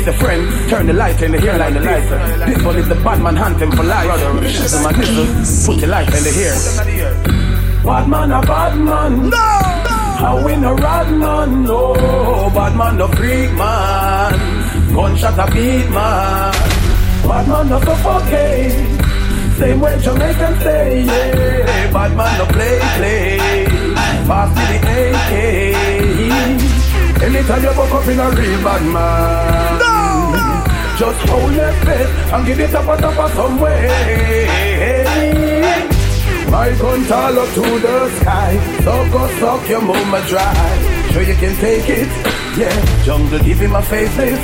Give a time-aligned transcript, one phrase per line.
[0.00, 2.48] You a friend, turn the light in the hair like the light.
[2.48, 4.40] This one is the bad man hunting for life.
[4.40, 7.84] This is my niggas, put the light in the hair.
[7.84, 9.28] Bad man a bad man.
[9.28, 9.36] No!
[9.36, 11.92] I win a rad man, no.
[12.54, 14.32] Bad man no freak man.
[14.94, 16.54] Gunshot a beat man.
[17.28, 18.72] Bad man no suffocate.
[19.58, 21.92] Same way Jamaican say, yeah.
[21.92, 23.38] Bad man no play, play.
[24.26, 26.69] Pass me the AK.
[27.22, 29.78] Anytime you buck up in a real bad man.
[29.78, 29.94] No!
[30.96, 33.88] Just hold your faith and give it up a top of some way.
[36.50, 38.58] My gun tall up to the sky.
[38.84, 40.78] So go suck your mama dry.
[41.12, 42.08] Sure you can take it.
[42.56, 44.40] Yeah, jungle give him a facelift.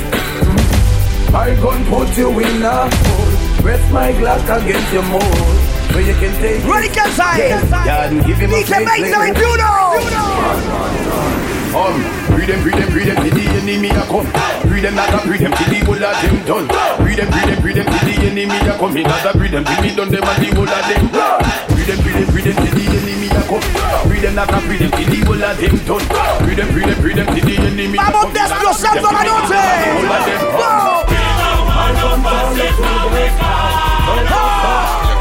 [1.31, 3.31] My gun put you in a hole.
[3.61, 5.57] Press my glass against your mold.
[5.91, 7.37] So you can take Ready, Kansai!
[7.39, 11.36] Yeah, and give him a DJ make them Bruno!
[11.77, 12.01] Um,
[12.33, 14.25] breathe them, breathe them, breathe them till the enemy a come.
[14.65, 16.65] Breathe them not a breathe them till the whole of them done.
[16.97, 18.93] Breathe them, breathe them, breathe them till the enemy a come.
[18.97, 21.37] Not a breathe them till me done them and the whole of them done.
[21.69, 23.61] Breathe them, breathe them, breathe them till the enemy a come.
[24.09, 26.01] Breathe them not a breathe them till the whole of them done.
[26.41, 28.09] Breathe them, breathe them, breathe them till the enemy a come.
[28.09, 29.61] Vamos destrozando la noche!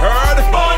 [0.00, 0.75] Heard?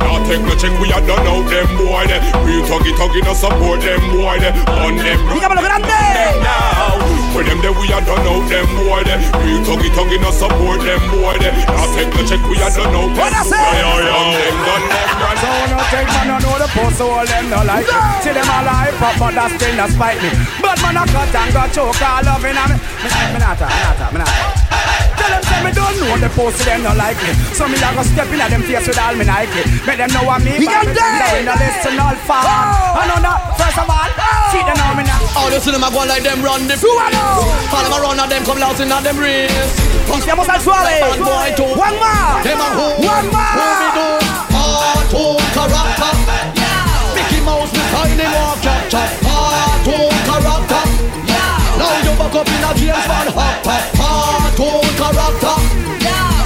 [0.00, 2.22] Now take no check, we a done out them boy there.
[2.44, 4.54] We tuggy tuggy no support them boy there.
[4.80, 6.00] On them ¡Dígame lo grande!
[6.40, 6.96] now.
[7.34, 9.20] When them there we a done out them boy there.
[9.44, 11.52] We tuggy tuggy no support them boy there.
[11.68, 13.64] Now take no check, we a done out What I them say?
[13.82, 15.36] On them done them run.
[15.42, 17.98] So no take man no know the post so all them no like me.
[18.22, 20.30] See them alive but but that still not spite me.
[20.60, 22.76] But man a cut and got choke all loving on me.
[23.02, 24.61] Me me not me not me not a.
[24.61, 24.61] Tell
[25.32, 27.32] them say me don't know the post so them no like me.
[27.56, 29.64] So me a go step in at them face with all me Nike.
[29.88, 30.60] Make them know what me.
[30.60, 31.08] He but got me that.
[31.08, 32.44] things are in the listen all far.
[32.44, 33.00] Oh.
[33.00, 34.10] I know that first of all.
[34.52, 35.40] See them know me now.
[35.40, 37.48] All you see them a go like them run the ¡Súbalo!
[37.72, 41.00] All them a run and them come loud in and them race Iniciamos al suave.
[41.00, 41.72] Bad boy too.
[41.72, 42.42] One more.
[42.44, 44.20] Them a who One Who me more.
[44.20, 46.12] do Cartoon character
[47.14, 50.91] Mickey Mouse me tiny walk capture Cartoon character
[51.82, 55.56] Now you back up in a James Bond hopper Cartoon character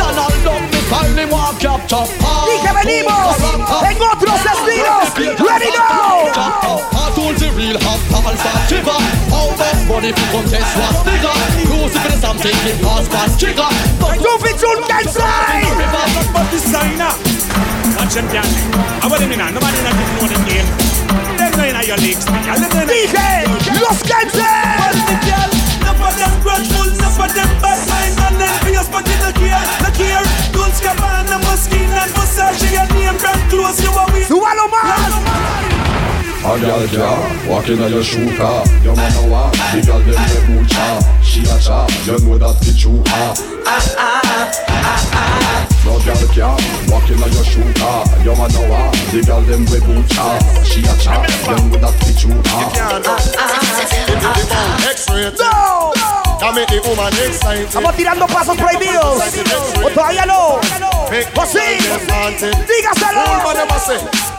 [0.00, 3.36] Donald Duck me tiny walk capture Y que venimos
[3.84, 5.12] en otros estilos.
[5.36, 6.80] Ready now.
[6.88, 11.36] Cartoon the real hot pals that shiver How best money fi contest what's bigger
[11.68, 13.68] Crucifix I'm taking fast fast trigger
[14.00, 15.68] But Two Pichul Kensai.
[16.32, 17.12] But designer,
[17.96, 18.44] not champion.
[19.02, 20.68] I want them in, nobody not even know the game.
[21.36, 22.56] Them no in your leagues, me girl.
[22.56, 23.16] Them no in DJ
[23.80, 24.85] Los Kenses.
[31.56, 34.24] Gabbana, Moschino and Versace, your name brand close, you are we.
[34.24, 35.12] ¡Súbalo más!
[36.44, 38.64] A gal car, walking on your shoe car.
[38.84, 39.52] Your man know what?
[39.72, 41.00] The gal them the boot cha.
[41.22, 43.34] She a cha, you know that the true ah.
[45.84, 46.56] No gal car,
[46.88, 48.04] walking on your shoe car.
[48.22, 48.94] Your man know what?
[49.10, 50.38] The gal them the boot cha.
[50.62, 52.70] She a cha, you know that the true ah.
[54.88, 55.30] X-ray.
[55.36, 55.36] ¡No!
[55.36, 55.75] That make the woman excited.
[57.64, 59.22] Estamos tirando pasos prohibidos.
[59.84, 60.60] O todavía no.
[61.34, 61.58] Pues sí.
[62.46, 63.22] Dígaselo.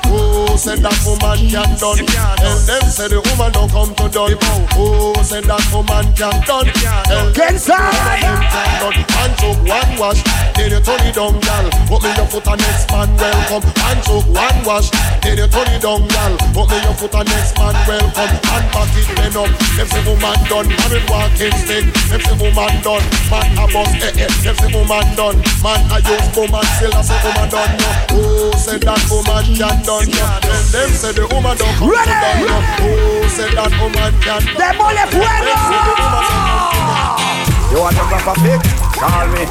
[0.08, 2.02] Woman never say, Who said that woman can done?
[2.38, 4.36] Tell them say the woman don't come to done.
[4.76, 6.68] Who said that woman can done?
[7.08, 8.22] Tell them Kensai.
[8.22, 8.98] them can done.
[9.18, 10.22] And took one wash,
[10.56, 11.66] then you turn it down, gal.
[11.90, 13.66] Put me your foot on next man welcome.
[13.66, 14.90] And took one wash,
[15.22, 16.34] then you turn it down, gal.
[16.54, 18.32] Put me your foot on next man welcome.
[18.38, 19.52] And back it then up.
[19.78, 21.86] Them say woman done, married walking stick.
[22.10, 24.30] Them say woman done, man a bus eh eh.
[24.46, 27.74] Them say woman done, man a use woman still a say woman done.
[27.78, 27.90] No.
[28.14, 29.97] Who said that woman can done?
[30.06, 30.28] No.
[30.46, 32.14] Then them say the woman don't come to Ready?
[32.14, 32.46] done.
[32.46, 32.58] No.
[32.86, 34.54] Who said that woman can done?
[34.54, 36.78] ¡Démosle Them say the woman don't come to done.
[36.78, 37.74] fuego!
[37.74, 38.62] You want a proper fix?
[38.96, 39.44] Call me.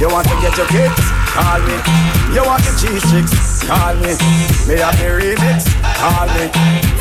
[0.00, 1.06] You want to get your kicks?
[1.34, 1.76] Call me.
[2.32, 3.64] You want the cheese chicks?
[3.66, 4.12] Call me.
[4.68, 5.66] Me have the remix?
[5.98, 6.46] Call me.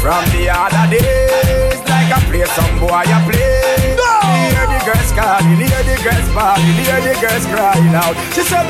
[0.01, 3.95] From the other days, like I play some boy, I play.
[3.95, 4.09] No!
[4.51, 8.15] Hear the girls calling, hear the girls bawling, hear the girls crying out.
[8.33, 8.67] She said,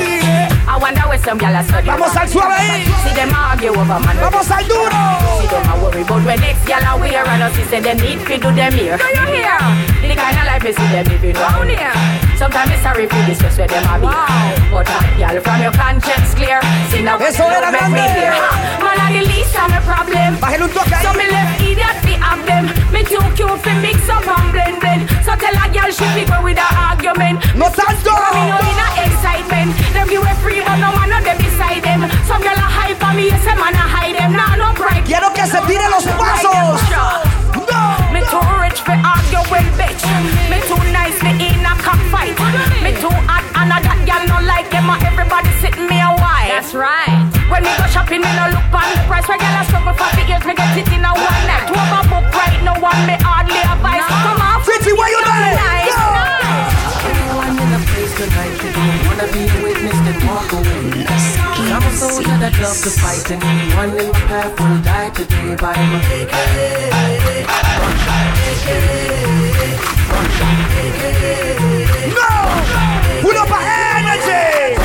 [0.68, 1.96] I wonder where some gyal are studying.
[1.96, 2.84] Vamos al suave ahí.
[3.04, 4.16] See them argue over man.
[4.18, 4.90] Vamos al duro.
[5.40, 8.20] See them a worry about when next gyal are wear and us say them need
[8.26, 8.98] to do them here.
[8.98, 9.95] Do you hear?
[10.16, 11.92] The kind of life we see them living round here.
[12.40, 14.08] Sometimes it's sorry for this just where them are be.
[14.72, 16.56] But uh, hot gyal from your conscience clear.
[16.88, 18.32] See now Eso era make me hear.
[18.80, 20.40] Man are the least of my problem.
[20.40, 21.04] Bájale un toque ahí.
[21.04, 22.64] So me left idiot fi have them.
[22.96, 25.04] Me too cute fi mix up and blend blend.
[25.20, 27.44] So tell a gyal she fi go with her argument.
[27.52, 28.16] No tanto.
[28.32, 29.76] Me know in a excitement.
[29.92, 32.08] Them give a free but no man no them beside them.
[32.24, 34.32] Some gyal a hype on me, yes a man a hide them.
[34.32, 35.04] Nah no bright.
[35.04, 36.80] Quiero que se tiren los pasos.
[39.06, 40.02] Me too rich for argue with bitch.
[40.50, 42.34] Me too nice for in a cockfight.
[42.82, 44.90] Me too hot and a that girl no like them.
[44.90, 46.48] Everybody sitting me a while.
[46.50, 47.22] That's right.
[47.50, 49.26] When me go shopping, me no look on the price.
[49.28, 51.70] When girl a struggle for the years, me get it in a one night.
[51.70, 54.02] Two of a book right, no one me hardly advice.
[54.06, 55.62] Come on, Fitzy, where you nice, at?
[55.62, 56.06] nice, Go.
[56.18, 56.74] nice.
[57.06, 60.95] Everyone in the place tonight, you don't wanna be a witness, then walk away.
[61.96, 65.96] Soldier that love to fight, and anyone in my path will die today by my
[73.24, 73.60] Pull up a
[73.96, 74.76] energy.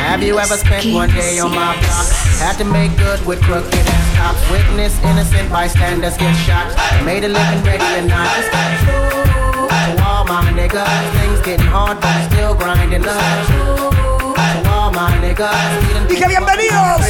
[0.00, 2.08] Have you ever spent one day on my block?
[2.40, 4.40] Had to make good with crooked ass cops.
[4.50, 6.72] Witness innocent bystanders get shot.
[7.04, 8.32] Made a living ready or not.
[8.48, 9.28] Not true.
[9.68, 10.88] To all my niggas,
[11.20, 14.17] things getting hard, but still grinding up.
[14.38, 15.50] To all my niggas,
[16.08, 17.00] Y que bienvenidos.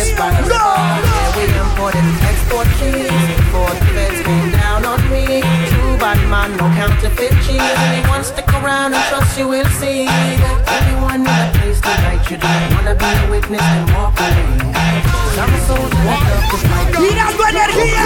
[0.49, 0.57] No!
[0.57, 5.43] Yeah, we imported export cheese before the feds came down on me.
[5.69, 7.61] True bad man, no counterfeit cheese.
[7.61, 12.39] Anyone stick around and trust you will see that everyone in the place tonight you
[12.39, 15.03] don't wanna be a witness and walk away.
[15.05, 16.97] 'Cause I'm a soldier that love to fight.
[16.97, 18.05] Tirando energía.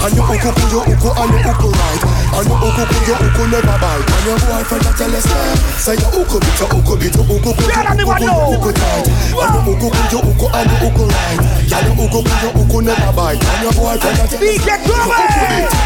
[0.00, 2.02] Uku And your uku puyo uku uku And your uku puyo and your uku right.
[2.30, 4.08] And your uku puyo uku never bite.
[4.08, 7.26] And your boyfriend a tell us that Say your uku bit your uku bit your
[7.28, 10.88] uku puyo Let uku everyone puyo uku tight And your uku puyo uku and your
[10.88, 11.40] uku right.
[11.68, 13.44] Yeah your uku puyo uku never bite.
[13.44, 15.20] And your boyfriend a tell us DJ Clubber.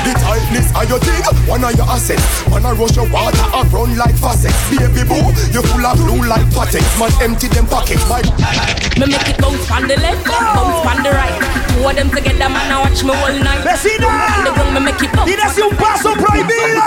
[0.05, 2.23] The tightness of your thing One of your assets.
[2.51, 6.23] Man a rush your water up run like faucets Baby boo You full of blue
[6.29, 8.07] like patents Man empty them pockets.
[8.09, 8.23] My
[8.95, 11.35] Me make it bounce on the left, bounce on the right.
[11.75, 13.65] Two of them together, man, I watch me all night.
[13.67, 14.04] Vecino.
[14.04, 14.04] On
[14.45, 15.31] the ground, me make it bounce.
[15.31, 16.83] Tírese un paso prohibido.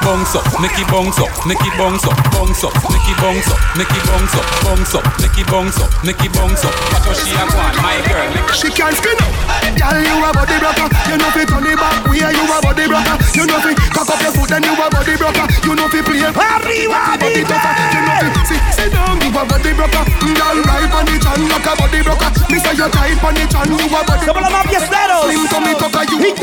[0.00, 3.50] Bounce up, make it bounce up, make it bounce up, bounce up, make it bounce
[3.50, 6.74] up, make it bounce up, bounce up, make it bounce up, make it bounce up.
[6.92, 8.26] What does she a want, my girl?
[8.34, 9.30] Make She can't spin up.
[9.76, 10.88] Girl, you a body broker.
[11.08, 12.04] You know fi turn it back.
[12.08, 13.16] Where you a body broker.
[13.36, 15.46] You know fi cock up your foot then you a body broker.
[15.68, 16.24] You know fi play.
[16.26, 17.48] Arriba, body DJ.
[17.48, 17.72] broker.
[17.92, 19.20] You know fi sit sit down.
[19.20, 20.02] You a body broker.
[20.20, 22.30] Girl, ride on the chan like a body broker.
[22.50, 23.68] Me say you tight on the chan.
[23.68, 25.28] You a body Somos los más fiesteros.
[25.40, 26.04] Slim to me cocker.
[26.10, 26.34] You ¿Y a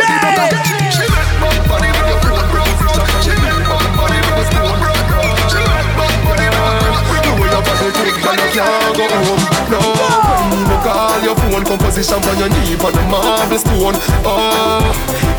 [1.69, 2.33] body broker.
[2.33, 2.57] qué?
[3.21, 4.17] She make bad body.
[4.17, 5.29] She make bad body.
[5.51, 6.97] She make bad body broker.
[7.21, 9.43] The way your body tick, girl, you can't go home.
[9.69, 9.79] No,
[10.65, 13.95] me call your phone, composition on your knee, on the marble stone.
[14.25, 14.81] Oh,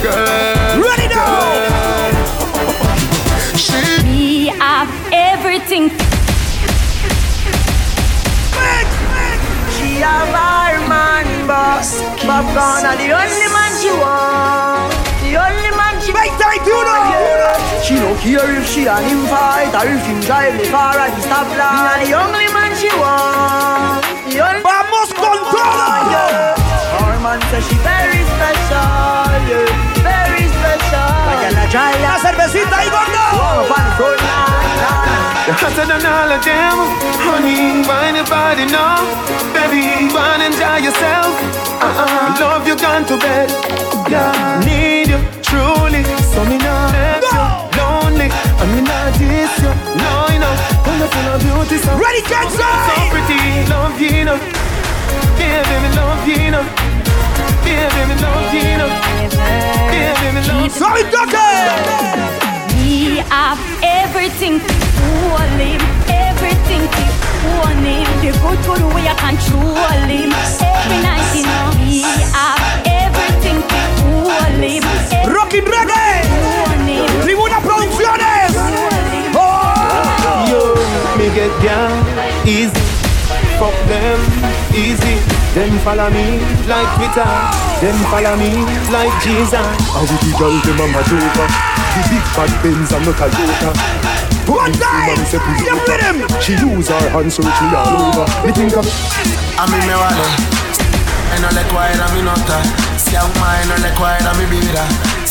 [0.02, 0.78] girl.
[0.78, 2.14] Ready now.
[3.56, 5.90] She We have everything.
[10.00, 11.98] Bar man boss.
[12.22, 14.94] Popcaan are the only man she want.
[15.26, 17.82] The only man she 2021.
[17.82, 21.10] She don't care if she and him fight or if him drive the car at
[21.18, 22.06] the stoplight.
[22.06, 24.06] The only man she want.
[24.30, 26.22] The only Vamos con todo.
[27.02, 29.66] Our man says she very special, yeah,
[30.06, 31.10] very special.
[31.26, 31.98] Like a giant.
[31.98, 33.24] Una cervecita ahí, gordo.
[33.66, 34.57] Up on the
[35.48, 36.76] You're hotter than all of them
[37.24, 39.00] Honey, find your body now
[39.56, 41.32] Baby, and enjoy yourself
[41.80, 42.36] uh-uh.
[42.36, 43.48] Love you gone to bed
[44.12, 46.04] Yeah, need you truly
[46.36, 47.40] So me not left you
[47.80, 50.52] lonely And me not diss you No, you know
[50.84, 52.68] When you feel a beauty so Ready, get So
[53.08, 53.40] pretty,
[53.72, 54.36] love you know
[55.40, 56.64] Yeah, baby, love you know
[57.64, 58.90] Yeah, baby, love you know
[59.96, 62.57] Yeah, baby, love you Suave y toque.
[62.88, 64.64] We have everything.
[64.64, 65.76] Hold him,
[66.08, 66.80] everything.
[67.44, 68.08] Hold him.
[68.24, 69.76] The good good way I control
[70.08, 70.32] him.
[70.32, 71.68] Every night, you know.
[71.84, 72.00] We
[72.32, 72.56] have
[72.88, 73.60] everything.
[74.08, 74.80] Hold him.
[75.28, 76.24] Rockin' Reggae.
[76.32, 76.68] Hold.
[77.28, 78.56] Tribuna Producciones.
[79.36, 80.48] Oh.
[80.48, 80.72] Yo,
[81.20, 81.92] me get down
[82.48, 82.72] easy.
[83.60, 84.16] Fuck them,
[84.72, 85.20] easy.
[85.52, 87.28] Them follow me like Twitter.
[87.84, 89.60] Them follow me like Jesus.
[89.60, 91.77] I with the girl them a majoka.
[91.94, 93.72] The big fat Benz and not a joker.
[94.48, 96.24] One time, you with him.
[96.40, 98.26] She use her hands so she all over.
[98.44, 98.86] Me think of.
[99.58, 100.26] A mí me vale.
[101.36, 102.56] Y no le cuadra mi nota.
[102.96, 104.84] Si a un mae no le cuadra mi vida.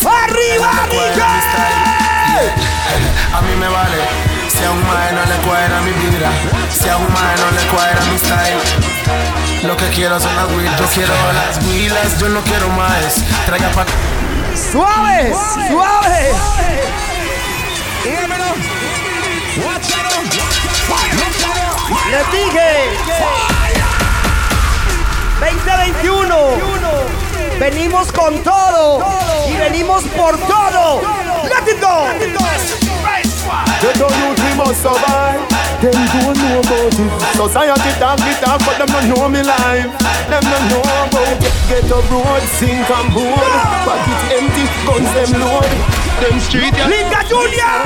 [0.05, 1.97] ¡Arriba, no le cuadra mi style.
[2.37, 2.77] Yeah.
[3.37, 4.37] A mí me vale.
[4.47, 6.31] Si a un mae no le cuadra mi vida.
[6.71, 9.67] Si a un mae no le cuadra mi style.
[9.67, 13.21] Lo que quiero son las wheels, yo quiero las wheels, yo no quiero más.
[13.45, 13.85] Traiga pa'
[14.57, 15.33] Suave,
[15.69, 16.33] suave.
[22.09, 22.69] Les dije
[25.39, 26.87] 2021
[27.59, 28.99] Venimos con todo
[29.47, 31.01] y venimos por todo.
[31.43, 32.07] Let it go.
[34.55, 35.66] Must survive.
[35.77, 37.11] Them don't know about it.
[37.37, 39.85] Society talk it talk, but them don't know me life.
[40.25, 43.53] Them don't know about get, get a road, sink and board.
[43.85, 45.69] Pocket empty, guns them load.
[46.17, 46.89] Them street yeah.
[46.89, 47.77] Linda Junior.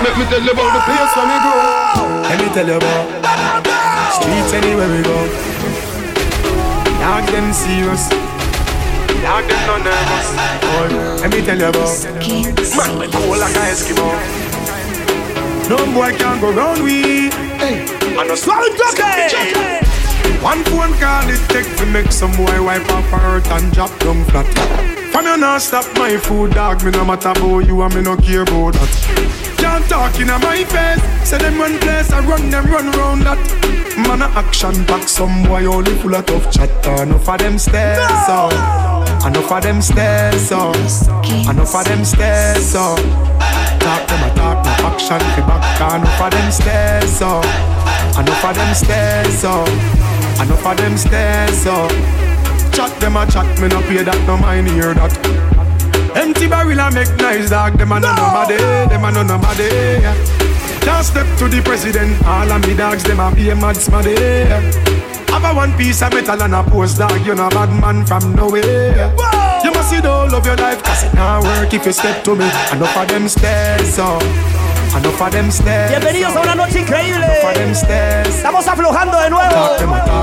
[0.00, 2.24] Make me tell you about the place where me grow.
[2.24, 3.04] Let me tell you about
[4.16, 5.20] streets anywhere we go.
[7.04, 8.08] Dog them serious.
[9.20, 10.28] Dog them no nervous.
[10.64, 10.88] Boy,
[11.20, 12.00] let me tell you about
[12.80, 14.45] man me cool like a Eskimo.
[15.68, 17.28] No boy can go round we.
[17.58, 17.84] Hey,
[18.18, 19.84] and a swallow jockey.
[20.40, 24.24] One phone call it take to make some boy wipe off hurt and drop down
[24.26, 24.46] flat.
[25.10, 26.84] From you not stop my food, dog.
[26.84, 29.56] Me no matter about you and me no care about that.
[29.58, 31.28] Can't talk in my face.
[31.28, 33.96] Say them run place, I run them run round that.
[33.96, 37.02] Man a action back, some boy only full of tough chatter.
[37.02, 38.95] Enough of them stairs so.
[39.26, 40.72] Enough of them stairs so.
[41.50, 42.96] Enough of them stairs so.
[43.80, 45.94] Talk them a talk, no action fi back.
[45.94, 47.40] Enough of them stairs so.
[48.18, 49.64] Enough of them stairs so.
[50.42, 51.88] Enough of them stairs so.
[52.72, 55.12] Chat them a chat, me no pay that, no mind hear that.
[56.16, 60.00] Empty barrel a make nice dog, them a no nobody, them a no nobody.
[60.84, 65.05] Can't step to the president, all of me dogs, them a be a mad smaddy.
[65.36, 65.42] Yeah.
[65.42, 68.34] Have a one piece of metal and a post dog, you know bad man from
[68.34, 69.14] nowhere.
[69.62, 72.24] You must see the whole of your life, cause it not work if you step
[72.24, 72.46] to me.
[72.72, 74.18] Enough of them stairs, so.
[74.96, 75.90] Enough of them stairs.
[75.90, 77.24] Bienvenidos a una noche increíble.
[77.24, 78.28] Enough of them stairs.
[78.28, 79.76] Estamos aflojando de nuevo.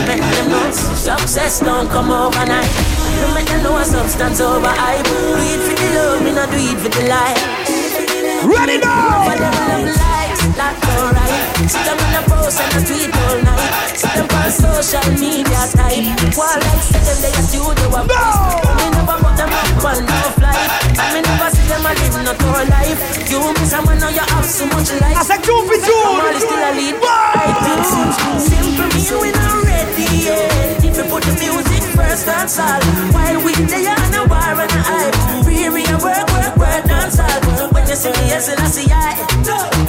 [0.07, 2.69] Make them know success don't come overnight.
[3.21, 5.05] No make them know a substance over hype.
[5.05, 7.71] Do it for the love, we not do it for the lights.
[8.45, 9.25] Ready now!
[10.51, 11.71] For them love lights, that's alright.
[11.71, 13.71] Sit them in a post and a tweet all night.
[13.95, 16.03] Sit them on social media type.
[16.35, 18.23] While like say them they a studio a no!
[18.79, 20.71] Me never put them up on no flight.
[20.99, 23.01] And me never see them a live no tour life.
[23.31, 25.17] You miss a man now you have so much life.
[25.17, 26.19] I said goofy I'm tune.
[26.19, 26.97] all still a lead.
[26.99, 27.85] I think
[28.43, 30.83] simple me we not ready yet.
[30.83, 32.83] If you put the music first, that's all.
[33.15, 35.47] While we they on a war and a hype.
[35.47, 37.71] Really a work, work, work, dance all.
[37.71, 39.80] When you see me, yes, and I see I.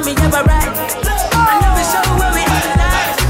[0.00, 0.64] And every tune when me ever write.
[0.64, 3.20] And every show where we have to die.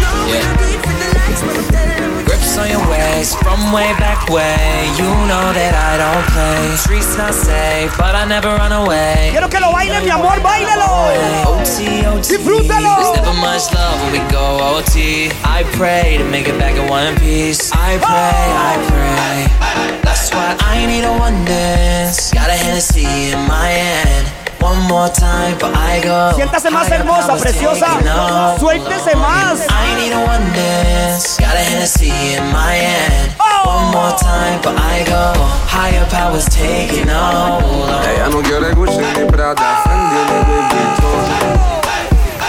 [0.00, 2.24] No, we don't do it for the likes, but we tell them.
[2.24, 4.88] Grips on your waist from way back way.
[4.96, 6.76] You know that I don't play.
[6.80, 9.28] Streets not safe, but I never run away.
[9.32, 11.12] Quiero que lo baile, mi amor, bailelo.
[11.44, 12.24] OT, OT.
[12.24, 13.04] Disfrútalo.
[13.04, 15.28] There's never much love when we go OT.
[15.44, 17.70] I pray to make it back in one piece.
[17.72, 20.00] I pray, I pray.
[20.00, 22.32] That's why I need a one dance.
[22.32, 24.37] Got a Hennessy in my hand.
[24.60, 26.32] One more time, but I go.
[26.34, 27.86] Siéntase más Higher hermosa, powers preciosa.
[27.86, 28.58] taking over.
[28.58, 29.60] Suéltese más.
[29.70, 31.36] I need a one dance.
[31.38, 33.32] Got a Hennessy in my hand.
[33.64, 35.32] One more time, but I go.
[35.68, 38.02] Higher powers taking over.
[38.08, 41.28] Ella no quiere Gucci ni Prada, Fendi ni Louis Vuitton.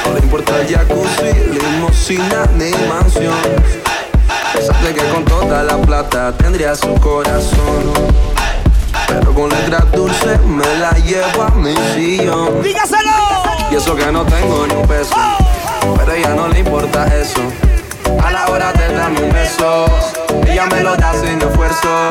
[0.06, 3.36] No le importa el jacuzzi, limosina ni mansión.
[4.66, 7.94] Sabe que con toda la plata tendría su corazón.
[9.10, 12.62] Pero con letras dulces me la llevo a mi sillón.
[12.62, 13.10] ¡Dígaselo!
[13.72, 15.16] Y eso que no tengo ni un peso.
[15.16, 15.96] Oh.
[15.98, 17.42] Pero a ella no le importa eso.
[18.24, 19.86] A la hora de darme un beso,
[20.48, 22.10] ella me lo da sin esfuerzo.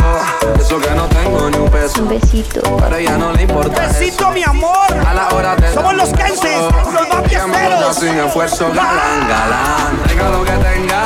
[0.59, 2.03] Eso que no tengo ni un peso.
[2.03, 2.61] Un besito.
[2.63, 3.83] Pero a ella no le importa.
[3.83, 4.31] Un besito, eso.
[4.31, 4.87] mi amor.
[5.07, 6.61] A la hora de Somos los Kenses,
[6.95, 7.97] los mafiasteros.
[7.97, 8.75] sin esfuerzo, ah.
[8.75, 10.09] galán, galán.
[10.09, 11.03] Tenga lo que tenga,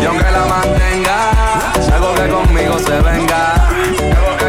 [0.00, 1.30] y aunque la mantenga,
[1.92, 3.68] algo que conmigo se venga.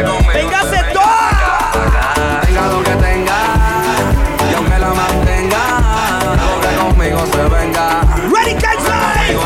[0.02, 1.70] Véngase toda.
[2.44, 3.38] Tenga lo que tenga.
[4.50, 5.62] Y aunque la mantenga.
[6.36, 8.00] Lo que conmigo se venga.
[8.34, 9.36] Ready, Kansai.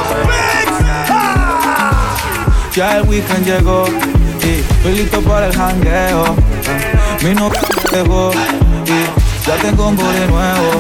[2.75, 3.87] Ya el weekend llegó.
[4.43, 6.37] Y estoy listo para el jangueo.
[7.23, 7.61] Mi novia
[7.93, 8.31] llegó.
[8.87, 10.71] Y ya tengo un body nuevo.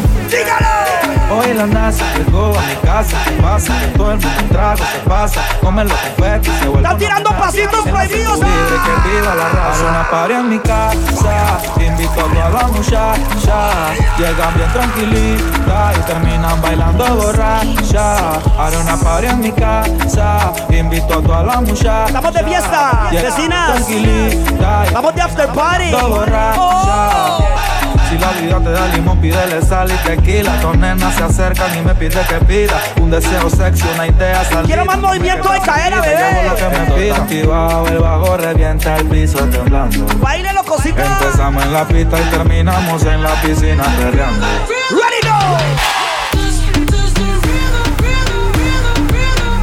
[1.29, 3.17] Hoy la NASA llegó a mi casa.
[3.25, 3.75] ¿Qué pasa?
[3.97, 5.41] Todo el mundo un trago se pasa.
[5.61, 6.83] Come lo que fue que se vuelve.
[6.83, 8.39] Están tirando pasitos prohibidos.
[8.39, 9.85] Libre que viva la raza.
[9.91, 11.59] Una party en mi casa.
[11.81, 13.95] Invito a toda la muchacha.
[14.19, 18.39] Llegan bien tranquilitas y terminan bailando borracha.
[18.59, 20.53] Haré una party en mi casa.
[20.71, 22.07] Invito a toda la muchacha.
[22.07, 24.93] Estamos de fiesta, Llegan vecinas.
[24.93, 25.91] Vamos de after party.
[25.91, 27.76] borracha.
[28.17, 30.57] Si la vida te da limón, pídele sal y tequila.
[30.63, 34.63] Dos nenas se acercan y me pide que pida un deseo sexy, una idea salida.
[34.63, 36.49] Quiero más movimiento de cadera, bebé.
[36.49, 37.17] lo que me pida.
[37.17, 40.07] Activado, el bajo revienta el piso temblando.
[40.19, 41.05] Bailelo, cosita.
[41.05, 44.47] Empezamos en la pista y terminamos en la piscina perreando.
[44.91, 45.59] Ready now.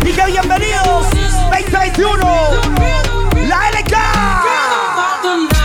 [0.03, 1.09] Dije bienvenidos
[1.49, 2.23] 2021.
[3.47, 3.95] La LK.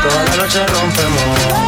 [0.03, 1.68] Toda la noche rompemos,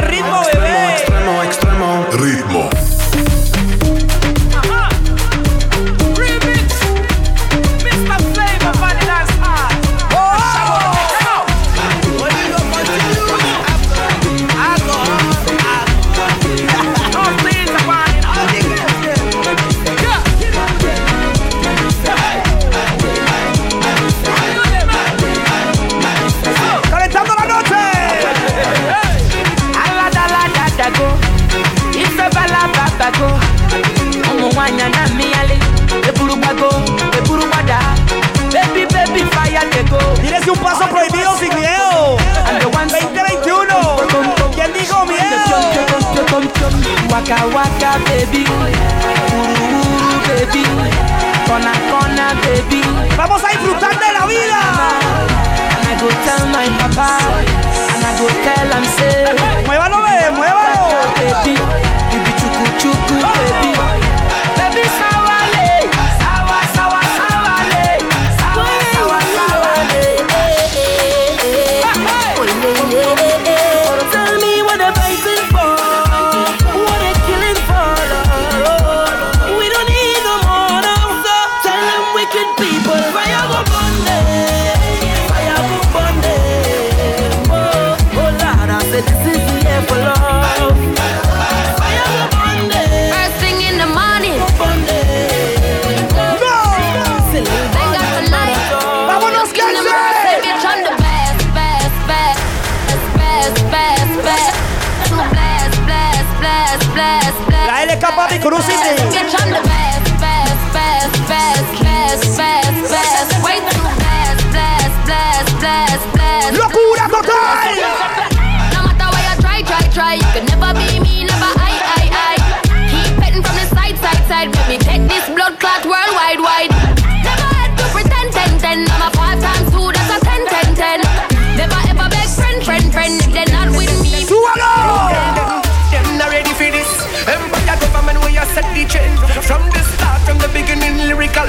[0.00, 0.42] ritmo,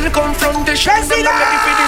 [0.10, 0.94] confrontation.
[1.08, 1.81] Them not ready for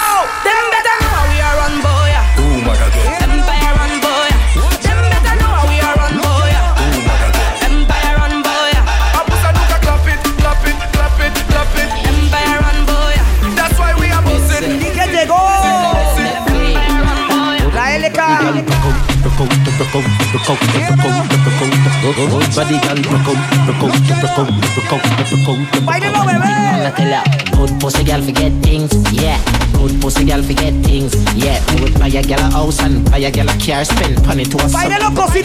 [27.64, 29.38] Good pussy forget things, yeah.
[29.74, 31.62] Good pussy forget things, yeah.
[31.80, 35.44] Would buy a a house and buy a a car, spend money to pussy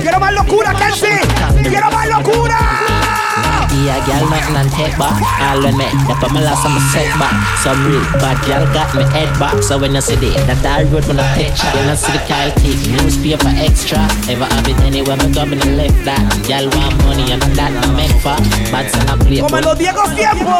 [0.00, 1.20] Quiero más locura, Kenzie.
[1.68, 3.29] Quiero más locura.
[3.70, 5.14] Y a girl nothing and take back.
[5.38, 7.32] All when me, the put my last on my set back.
[7.62, 9.62] Some real bad girl got me head back.
[9.62, 12.18] So when you see the that dark road when I picture, you know see the
[12.26, 14.02] Kyle take newspaper extra.
[14.26, 16.18] Ever have it anywhere me go, me no left that.
[16.50, 18.34] Girl want money and that I meant for.
[18.74, 19.38] Bad son I play.
[19.38, 20.50] Como en los viejos tiempos.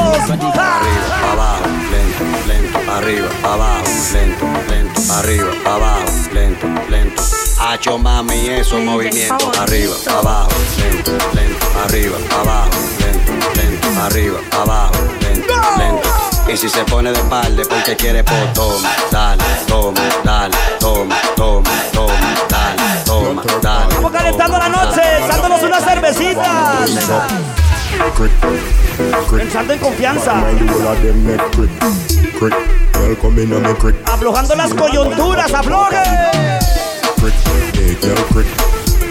[1.34, 7.39] abajo, lento, lento, arriba, abajo, lento, lento, arriba, abajo, lento, lento.
[7.60, 15.54] Hacho mami, eso movimiento, arriba, abajo, lento, lento, arriba, abajo, lento, lento, arriba, abajo, lento,
[15.78, 16.08] lento.
[16.52, 21.70] Y si se pone de espalda porque quiere pues toma, dale, toma, dale, toma, toma,
[21.92, 22.14] toma,
[22.48, 23.88] dale, toma, dale.
[23.88, 26.90] Estamos calentando la noche, echándonos unas cervecitas.
[29.30, 30.42] Pensando en confianza.
[34.06, 36.59] Aflojando las coyunturas, afloje.
[37.20, 37.36] Crick,
[37.76, 38.48] hey girl, crick.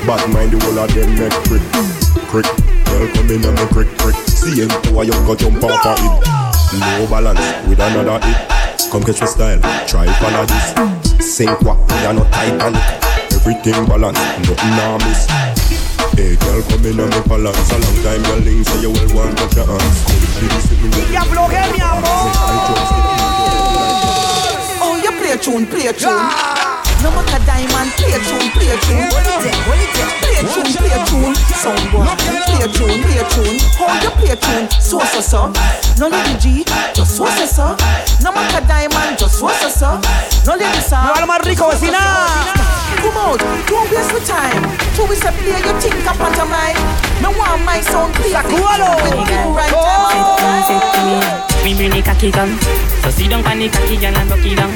[0.09, 1.61] Bad mind the whole of them make crick.
[2.25, 2.49] Crick,
[2.89, 4.17] girl come in and me crick, crick.
[4.25, 6.25] See him how you go jump off of it.
[6.73, 7.37] No balance
[7.69, 8.49] with another hit.
[8.89, 10.73] Come catch my style, try follow this.
[11.21, 12.81] Sink what, you no Titanic.
[13.29, 15.29] Everything balance, nothing nah miss.
[16.17, 17.69] Hey girl, come in and me balance.
[17.69, 20.01] A long time your link, so you will want to your hands.
[20.09, 22.25] Come with me, sit me Y afloje, mi amor.
[24.81, 26.58] Oh, you play a tune, play a tune.
[27.01, 29.07] No matter diamond, play a tune, play a tune.
[29.11, 30.11] What it take, what it take?
[30.19, 31.35] Play a tune, play a tune.
[31.55, 32.05] Sound boy,
[32.45, 33.57] play a tune, play a tune.
[33.79, 34.69] How you play a tune?
[34.81, 35.53] So so so.
[35.97, 37.65] No lady G, just so so so.
[38.21, 40.01] No matter diamond, just so so so.
[40.45, 40.99] No lady sir.
[41.19, 42.68] Lo más rico, vecina.
[42.99, 44.63] Come out, don't waste my time.
[44.95, 46.77] Two we say play your think up on mind.
[47.23, 48.31] Me want my sound play.
[48.35, 48.99] Sacúdalo.
[49.03, 51.49] With the right time.
[51.63, 52.55] Me bring the cocky gun
[53.03, 54.71] So sit down pan the cocky gun and rock it down.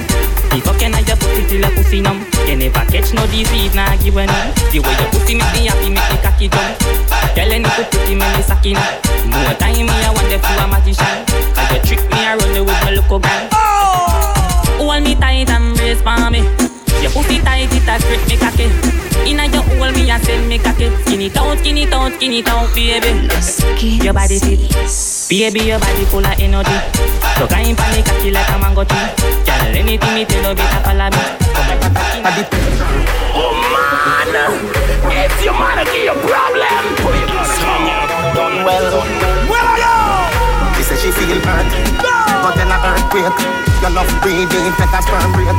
[0.52, 2.26] The fucking I just put it till a pussy numb.
[2.48, 5.66] You never catch no disease, nah give a none The way your pussy make me
[5.68, 6.78] happy, make the cocky jump
[7.34, 10.38] Tell any put pretty, make me suck it up More time me, I want the
[10.38, 11.26] fool a magician.
[11.56, 14.64] Cause you trick me, I run it with my local gun oh.
[14.78, 16.73] Hold me tight and brace for me
[17.04, 18.72] Your pussy tight, it a grip me cocky.
[19.28, 20.88] Inna your hole, me a send me cocky.
[21.04, 23.28] Skin it out, skin it out, skin it out, baby.
[24.00, 24.64] Your body fit.
[25.28, 26.80] Baby, your body full of energy.
[27.36, 29.04] So climb on the cocky like a mango tree.
[29.44, 31.22] Girl, anything me tell you, better follow me.
[31.52, 32.24] Come like a cocky
[33.36, 34.32] Oh man,
[35.12, 37.28] if your man give you problem, put it
[38.32, 39.04] Done well.
[39.52, 40.80] Where are you?
[40.80, 43.40] She said she feel hurt, but then a earthquake.
[43.80, 45.56] Your love breathing, better sperm break.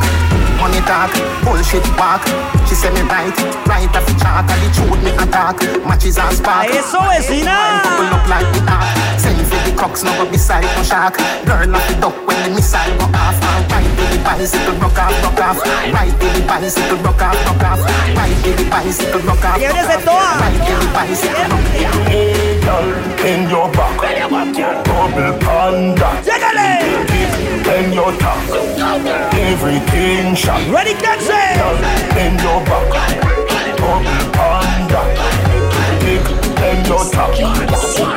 [0.60, 1.10] Money talk,
[1.42, 2.20] bullshit walk.
[2.68, 3.32] She said me right,
[3.64, 5.56] right off the chart, and the truth me attack.
[5.88, 6.68] Matches and spark.
[6.68, 7.80] Eso, vecina.
[7.82, 8.84] Couple look like the dark.
[9.18, 11.16] Send for the crooks, no go beside no shark.
[11.48, 13.36] Girl off the duck when the missile go off.
[13.40, 15.58] And Ride with the bicycle, rock off, rock off.
[15.92, 17.80] Ride with the bicycle, rock off, rock off.
[18.16, 19.56] Ride with the bicycle, rock off.
[19.56, 20.28] Quieres de toa.
[20.40, 22.08] Ride with the bicycle, rock off.
[22.08, 22.88] Hey, girl,
[23.24, 24.00] in your back,
[24.84, 26.08] double panda.
[26.24, 26.33] Llégale.
[27.94, 28.36] In your top,
[29.34, 30.68] everything shot.
[30.68, 32.18] Ready, catch it.
[32.18, 32.90] In your back,
[33.76, 35.02] double panda.
[36.00, 36.26] Big
[36.58, 37.30] in your top,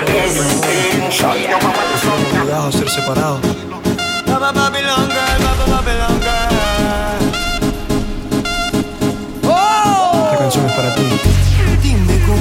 [0.09, 1.37] everything shot.
[1.37, 3.39] Cuidado, ser separado.
[4.25, 6.56] Baba Babylon girl, Baba Babylon girl.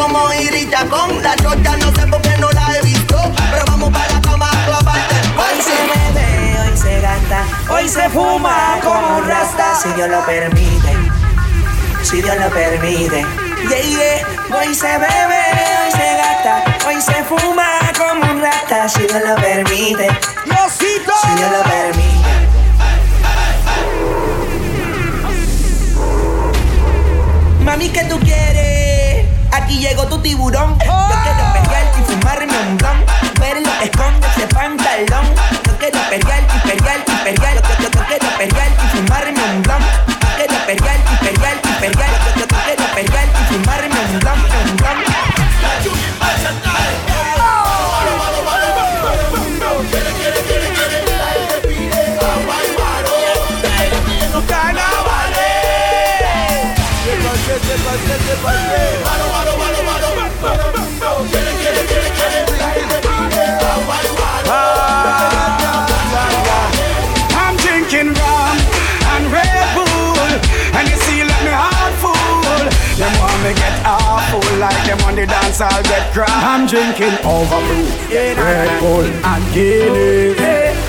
[0.00, 3.16] Como irita con la chocha, no sé por qué no la he visto.
[3.50, 5.14] Pero vamos para la cama a clavarte.
[5.36, 10.24] Hoy se bebe, hoy se gasta, hoy se fuma como un rasta, si Dios lo
[10.24, 10.92] permite,
[12.02, 13.26] si Dios lo permite.
[13.68, 14.58] Yeah, yeah.
[14.58, 15.42] Hoy se bebe,
[15.84, 20.08] hoy se gasta, hoy se fuma como un rasta, si Dios lo permite,
[20.46, 21.12] Diosito.
[21.22, 22.10] si Dios lo permite.
[27.62, 28.79] Mami, ¿qué tú quieres?
[29.70, 30.76] Aquí llegó tu tiburón.
[30.80, 33.06] Yo quiero pelear y fumarme un blon.
[33.38, 35.26] Ver lo que esconde ese pantalón.
[35.64, 37.54] Yo quiero pelear y pelear y pelear.
[37.54, 39.80] Yo, yo, yo quiero pelear y fumarme un blon.
[40.08, 42.10] Yo quiero pelear y pelear y pelear.
[42.10, 44.98] Yo, yo, yo quiero pelear y fumarme un blon, un blon.
[59.02, 59.09] I'm
[74.90, 76.30] them on the dance, I'll get crap.
[76.42, 80.34] I'm drinking overproof, Red Bull and Guinness.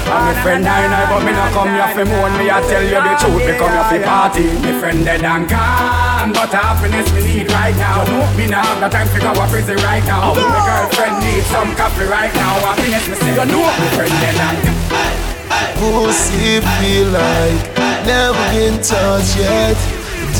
[0.10, 2.34] And my friend I know, but me not come here for moan.
[2.42, 4.46] Me I tell you the truth, me come here for party.
[4.66, 8.02] Me friend dead and gone, but happiness me need right now.
[8.10, 10.34] You me now have no time to go a prison right now.
[10.34, 12.58] My girlfriend needs some coffee right now.
[12.66, 15.14] Happiness me say you know me friend dead and gone.
[15.78, 17.62] Pussy feel like
[18.10, 19.78] never been touched yet.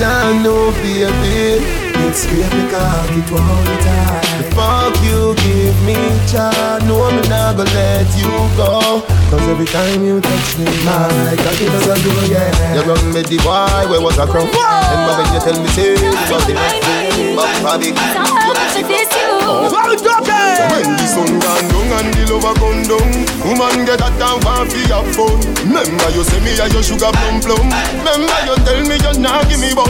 [0.02, 1.91] Don't know, baby.
[2.12, 4.44] It's baby cock it all the time.
[4.44, 5.96] The fuck you give me,
[6.28, 6.84] child.
[6.84, 8.28] No, I'm not gonna let you
[8.60, 9.00] go.
[9.32, 11.08] Cause every time you touch me, my
[11.40, 12.76] cocky doesn't do, yeah.
[12.76, 14.44] You run me the boy, where was I from?
[14.44, 17.32] Remember when you tell me, say, you was the best thing.
[17.34, 20.01] But Bobby, you pussy Oh.
[20.26, 23.10] So when the sun gone down and the lover gone down
[23.46, 27.12] Woman get that down for fi have fun Remember you say me a your sugar
[27.12, 27.68] plum plum
[28.02, 29.90] Remember you tell me you not give me bun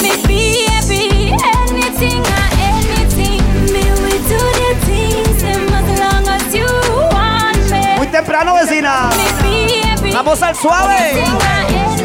[0.00, 3.40] Me be happy, anything or anything.
[3.72, 6.66] Me will do the things them as long as you
[7.12, 7.96] want me.
[7.98, 9.10] Muy temprano, vecina.
[9.16, 10.90] Me be happy, Vamos al suave.
[10.90, 11.99] anything.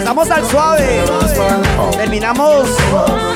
[0.00, 1.04] Me Empezamos al suave.
[1.92, 2.68] Terminamos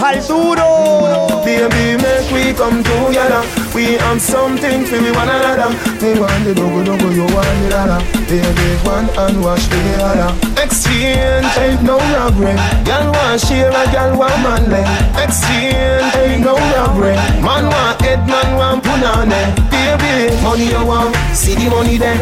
[0.02, 1.42] al duro.
[1.44, 3.42] Baby, make we come together.
[3.74, 5.68] We have something for we one another.
[6.00, 7.98] Me want the dogo dogo, you want the dada.
[8.30, 10.32] Baby, one and wash the other.
[10.62, 12.56] Exchange ain't no regret.
[12.86, 14.86] Girl want share a girl want man leg.
[15.22, 17.20] Exchange ain't no regret.
[17.42, 19.52] Man want head, man want punane.
[19.68, 22.16] Baby, money you want, see the money there.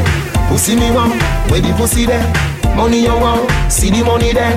[0.49, 1.15] Pussy me want,
[1.49, 2.52] where the pussy there.
[2.77, 4.57] Money you want, see the money there.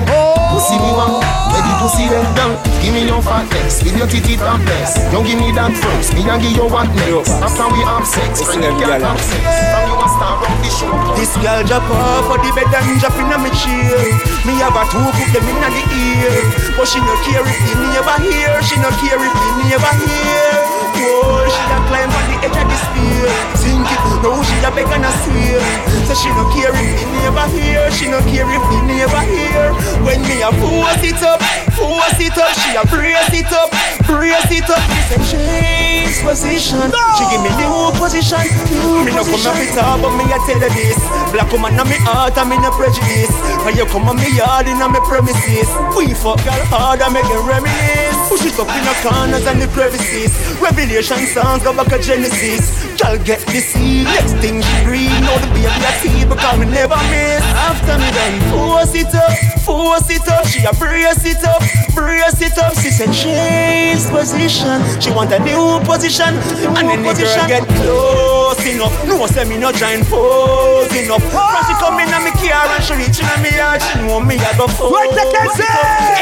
[0.50, 2.22] Pussy me want, where the pussy there.
[2.34, 4.96] Now, give me your fatness, with your titty topless.
[5.12, 7.30] Don't give me that first, me and give you what next.
[7.42, 9.95] After we have sex, friend, you can't have sex.
[10.06, 10.94] From you a the show.
[11.18, 13.98] This girl drop off for the bed and drop in my chair.
[14.46, 16.30] Me have a two put them in the ear,
[16.78, 18.54] but she no care if the neighbor hear.
[18.62, 20.86] She no care if the neighbor hear.
[20.94, 23.26] Whoa, she a climb on the edge of the spear.
[23.58, 25.58] Think it, now she a beg and a swear.
[26.06, 27.90] So she no care if the neighbor hear.
[27.90, 29.74] She no care if the neighbor hear.
[30.06, 31.42] When me a force it up,
[31.74, 33.74] force it up, she a brace it up,
[34.06, 34.86] brace it up.
[35.26, 36.92] She say change position.
[37.18, 38.46] She give me new position.
[39.04, 40.98] Me no come up it up, but me a tell her this.
[41.32, 43.32] Black woman on me heart, I'm in a prejudice.
[43.64, 45.68] When you come on me yard, in on me premises.
[45.96, 48.16] We fuck girl hard, I make it reminisce.
[48.28, 50.32] Push it up in the corners and the crevices.
[50.60, 52.70] Revelation songs go back to Genesis.
[53.00, 55.15] Girl get seed, next thing she read.
[55.26, 57.42] Know the baby a tea because me never miss.
[57.66, 59.34] After me done force it up,
[59.66, 60.46] force it up.
[60.46, 61.58] She a brace it up,
[61.98, 62.78] brace it up.
[62.78, 64.78] She said change position.
[65.02, 66.30] She want a new position,
[66.78, 68.94] and then the girl get close enough.
[69.06, 71.26] No say me no join pose enough.
[71.34, 74.20] When she come in and me car and she reach in me yard, she know
[74.22, 74.94] me a go force.
[74.94, 75.66] Right, the Kenzie!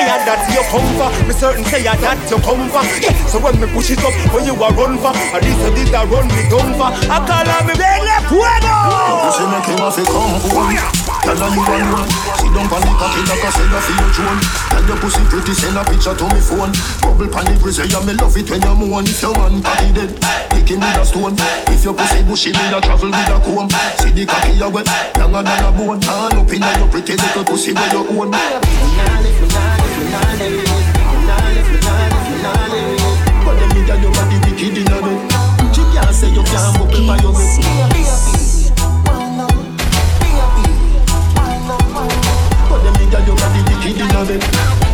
[0.01, 1.11] Yeah, that you come for.
[1.29, 2.81] Me certain say yeah, that you come for.
[3.05, 5.85] Yeah, so when me push it up, when you a run for, at least you
[5.85, 6.89] did a run me down for.
[7.13, 8.94] I call her me Dele fuego.
[9.25, 10.77] Pussy make him have to come home.
[11.25, 12.09] Tell her you want one.
[12.37, 14.41] Sit down pon the cocky like a seller for your drone.
[14.69, 16.73] Tell your pussy pretty, send a picture to me phone.
[17.01, 19.09] Bubble pon the grizzly, yeah me love it when you moan.
[19.09, 20.13] If your man cocky dead,
[20.53, 21.37] pick him with a stone.
[21.73, 23.73] If your pussy bushy, me a travel with a comb.
[23.99, 26.01] See the cocky a wet, longer than a bone.
[26.05, 28.31] Turn up inna your pretty little pussy where you own.
[33.45, 35.21] But them nigga your body wicked inna bed.
[35.73, 38.34] She can't say you can't bubble by your bed.
[43.15, 44.43] But them nigga your body wicked inna bed.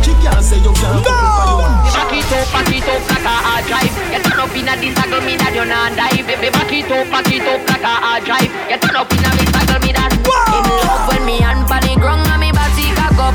[0.05, 1.73] She can't say you can't bubble by your bed.
[1.89, 3.95] Paquito, Paquito, up like a hard drive.
[4.13, 6.21] You turn up in a this circle, me that you not die.
[6.21, 8.51] Baby, back it up, back it up like a hard drive.
[8.69, 10.13] You turn up in a this circle, me that.
[10.13, 13.33] Him love when me hand on the ground and me body cock up.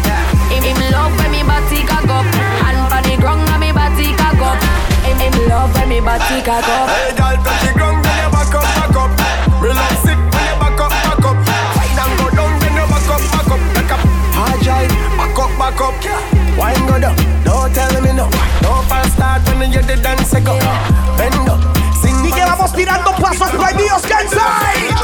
[0.54, 2.26] Him, him love when me body cock up.
[2.62, 4.58] Hand on the ground and me body cock up.
[5.02, 6.86] Him, him love when me body cock up.
[6.94, 7.95] Hey, girl, touch the ground,
[15.70, 16.58] back up, back up.
[16.58, 18.26] Wine go down, don't tell me no.
[18.62, 20.54] No fast start when you the dance go.
[21.18, 21.60] Bend up,
[22.00, 22.14] sing.
[22.24, 24.94] Y que vamos tirando pasos prohibidos, Kensai.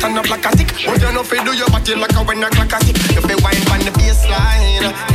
[0.00, 2.42] Turn up like a tick, but you know fi do your body like a when
[2.42, 2.98] a clock a tick.
[3.14, 5.11] You fi wine on the baseline,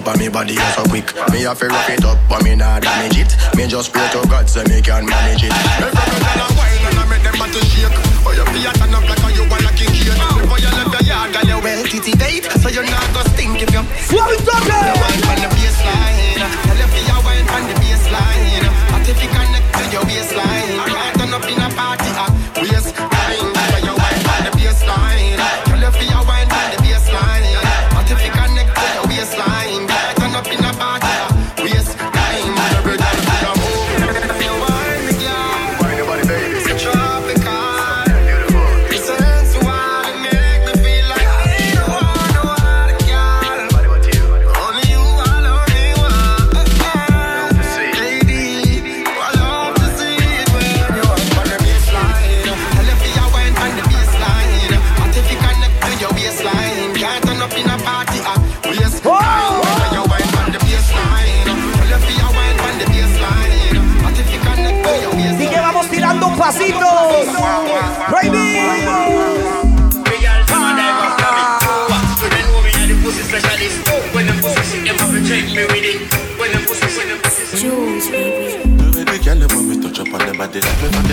[0.00, 2.80] pa me body you so quick Me have to wrap it up but me nah
[2.80, 6.48] damage it Me just pray to God so me can manage it Every girl a
[6.56, 7.92] wine and I make them body shake.
[8.26, 10.18] Oh, you feel turn up like you wanna kick it.
[10.42, 12.44] Before you left your yard, girl, you well titivate.
[12.60, 13.82] So you not go stink if you.
[14.44, 15.55] Talking?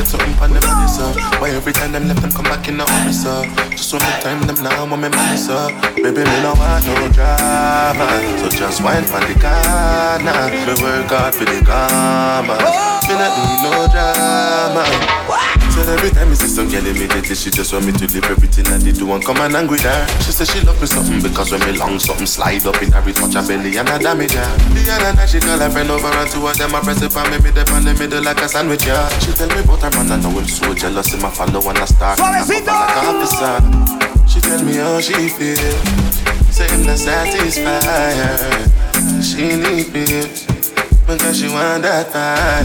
[0.04, 1.06] Forget something on them body, so
[1.40, 4.22] Why every time them left them come back in the hurry, so Just when me
[4.22, 8.08] time them now, want me money, so Baby, me no want no drama,
[8.40, 12.58] so just wine for the corner Me work hard for the karma,
[13.08, 15.33] me not need no drama
[15.84, 18.66] So every time me see some girl immediately she just want me to leave everything
[18.72, 20.08] I did do and come and angry there.
[20.24, 23.04] She say she love me something because when me long something slide up in her,
[23.04, 24.48] it touch her belly and I damage her.
[24.72, 27.12] The other night she call her friend over and two of them I press it
[27.18, 29.10] on me mid up on the middle like a sandwich, yeah.
[29.20, 31.78] She tell me about her man, I know him so jealous, him a follow and
[31.78, 32.18] I start.
[32.18, 32.72] Suavecito!
[32.72, 33.60] Like a officer.
[34.24, 35.60] She tell me how she feel,
[36.48, 38.72] say him not satisfied.
[39.20, 40.32] She need me
[41.04, 42.64] because she want that fire.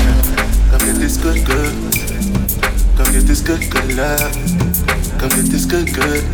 [0.70, 1.97] Come get this good, good.
[2.98, 4.18] Come get this good, good love.
[5.22, 6.24] Come good.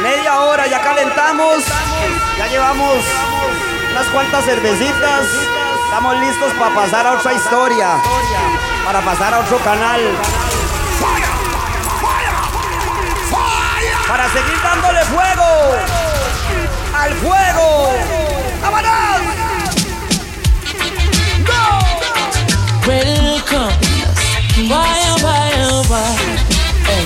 [0.00, 1.64] Media hora, ya calentamos.
[2.38, 2.98] Ya llevamos
[3.90, 5.26] unas cuantas cervecitas.
[5.86, 8.00] Estamos listos para pasar a otra historia.
[8.84, 10.00] Para pasar a otro canal.
[14.06, 15.74] Para seguir dándole fuego.
[16.94, 18.27] Al fuego.
[22.88, 23.76] Welcome.
[24.64, 26.08] Why, oh, why, oh, why?
[26.88, 27.04] Hey.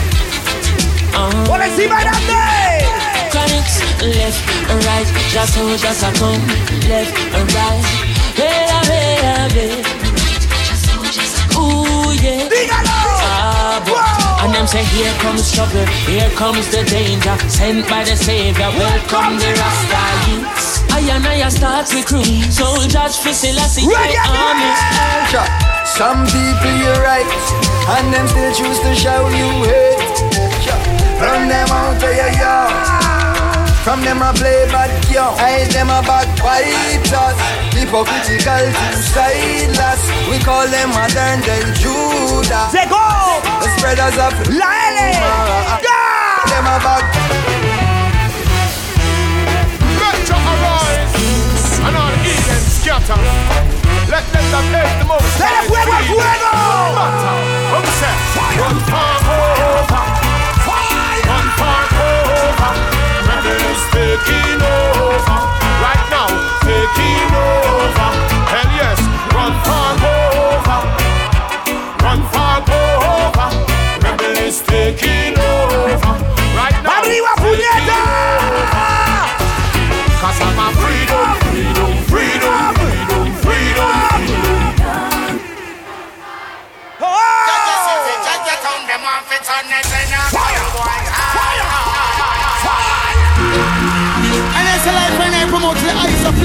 [1.11, 1.43] Uh-huh.
[1.45, 2.87] Por encima grande.
[3.35, 3.83] Chronixx,
[4.15, 4.47] left
[4.87, 5.09] right.
[5.35, 6.39] Just so, just a come.
[6.87, 7.83] Left right.
[8.39, 9.83] Vela, vela, vela.
[11.59, 12.47] Ooh, yeah.
[13.27, 14.47] Ah, boy.
[14.47, 17.35] And them say, here comes trouble, here comes the danger.
[17.51, 20.87] Sent by the Savior, welcome the Rasta youths.
[20.95, 25.72] I and I start recruit soldiers for Selassie army.
[25.97, 27.29] Some people you're right,
[27.97, 30.01] and them still choose to show you hate.
[31.21, 33.03] Run them out of your yard.
[33.85, 37.37] From them I play bad young, I them a backbiters.
[37.77, 40.01] Hypocritical to sideless.
[40.31, 42.73] We call them modern day Judah.
[42.73, 44.99] Llegó The spreaders of la L.
[45.83, 46.47] Yeah.
[46.49, 47.05] Them a back.
[50.01, 53.82] Metro arise and all heathen scatter.
[54.13, 55.25] Let them that pays the most.
[55.41, 57.09] Let them where we're going over.
[58.45, 58.61] Fire.
[61.97, 62.73] Over.
[63.25, 65.39] Rebel is taking over.
[65.81, 66.29] Right now,
[66.61, 68.09] taking over.
[68.53, 69.01] Hell yes.
[69.33, 69.81] Over.
[70.05, 70.85] Over.
[74.05, 76.13] Rebel is taking over.
[76.53, 77.01] Right now.
[77.01, 77.33] Arriba.
[80.21, 81.42] Cause I'm a freedom
[90.29, 90.61] fire.
[91.33, 91.65] Fire.
[92.61, 93.13] Fire.
[94.53, 95.17] And like
[95.49, 96.37] promote the of.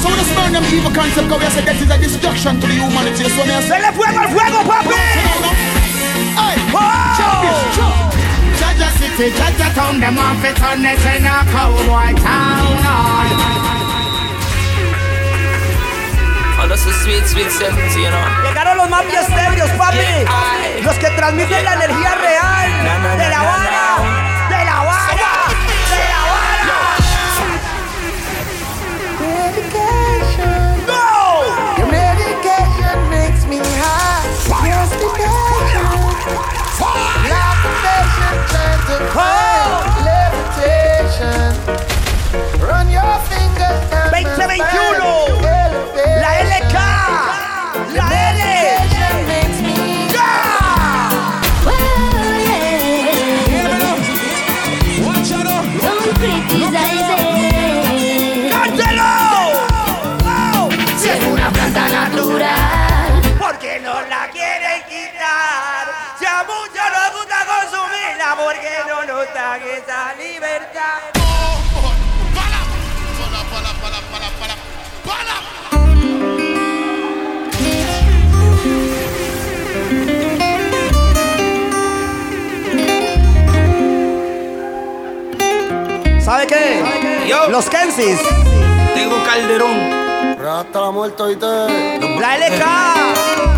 [0.00, 3.28] So when evil concept, because that is a destruction to humanity.
[3.28, 4.96] So when say, fuego, fuego, papi!
[6.38, 7.28] Hey, oh!
[8.56, 12.80] Jaja city, Jaja town, them off it on it in a cowboy town.
[12.80, 13.87] Oh.
[16.78, 18.22] Oh, that's a sweet, sweet 70, you know.
[18.46, 19.98] Llegaron los más ebrios, papi.
[20.84, 22.70] Los que transmiten la energía real.
[23.18, 23.98] De la vara.
[24.48, 25.18] De la vara.
[25.90, 26.78] De la vara.
[31.78, 34.22] Your medication makes me high.
[34.68, 34.86] Your
[38.86, 41.50] to find levitation.
[42.60, 44.57] Run your fingers down
[87.28, 88.18] Los Kensis.
[88.94, 89.78] Tengo Calderón.
[90.40, 91.46] Hasta la muerte hoy te.
[91.46, 93.57] La LK.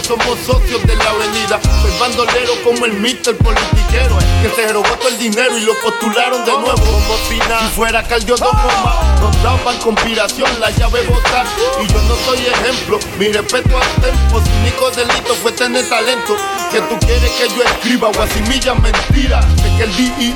[0.06, 1.60] somos socios de la avenida.
[1.82, 6.44] Soy bandolero como el mister politiquero que se robó todo el dinero y lo postularon
[6.44, 6.76] de nuevo.
[6.76, 11.46] Como si nada, si fuera Caldio dos bombas, nos daban conspiración, la llave botar.
[11.82, 14.40] Y yo no soy ejemplo, mi respeto al tempo.
[14.40, 16.36] Su único delito fue tener talento.
[16.70, 19.40] Que tú quieres que yo escriba guasimilla mentira.
[19.64, 20.34] Es que el DEA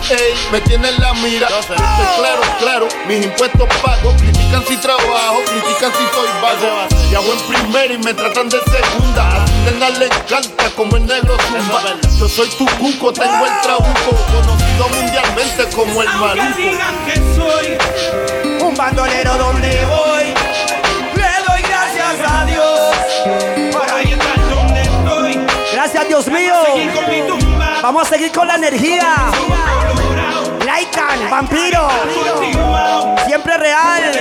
[0.51, 1.49] me tiene en la mira.
[1.49, 4.14] Estoy claro, claro, mis impuestos pago.
[4.16, 6.89] Critican si trabajo, critican si soy vago.
[7.11, 9.45] Y hago en primera y me tratan de segunda.
[9.64, 11.82] Nena le encanta como el negro zumba.
[12.18, 14.16] Yo soy tu cuco, tengo el trabuco.
[14.32, 16.56] Conocido mundialmente como el Aunque maluco.
[16.56, 17.78] digan que soy
[18.66, 20.34] Un bandolero donde voy.
[21.14, 22.80] Le doy gracias a Dios.
[23.72, 25.46] Por ahí estar donde estoy.
[25.72, 26.54] Gracias, Dios mío.
[27.82, 29.14] Vamos a seguir con la energía.
[30.64, 31.88] Laikan, vampiro.
[33.26, 34.12] Siempre real.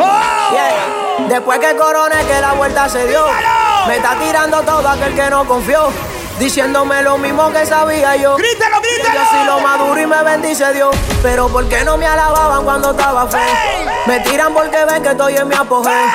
[0.00, 1.26] ¡Oh!
[1.28, 3.24] Después que coroné que la vuelta se dio,
[3.86, 5.90] me está tirando todo aquel que no confió.
[6.38, 8.36] Diciéndome lo mismo que sabía yo.
[8.36, 9.14] ¡Grítalo, grítalo!
[9.14, 10.94] Yo sí lo maduro y me bendice Dios.
[11.20, 13.40] Pero ¿por qué no me alababan cuando estaba feo?
[14.06, 16.06] Me tiran porque ven que estoy en mi apogeo.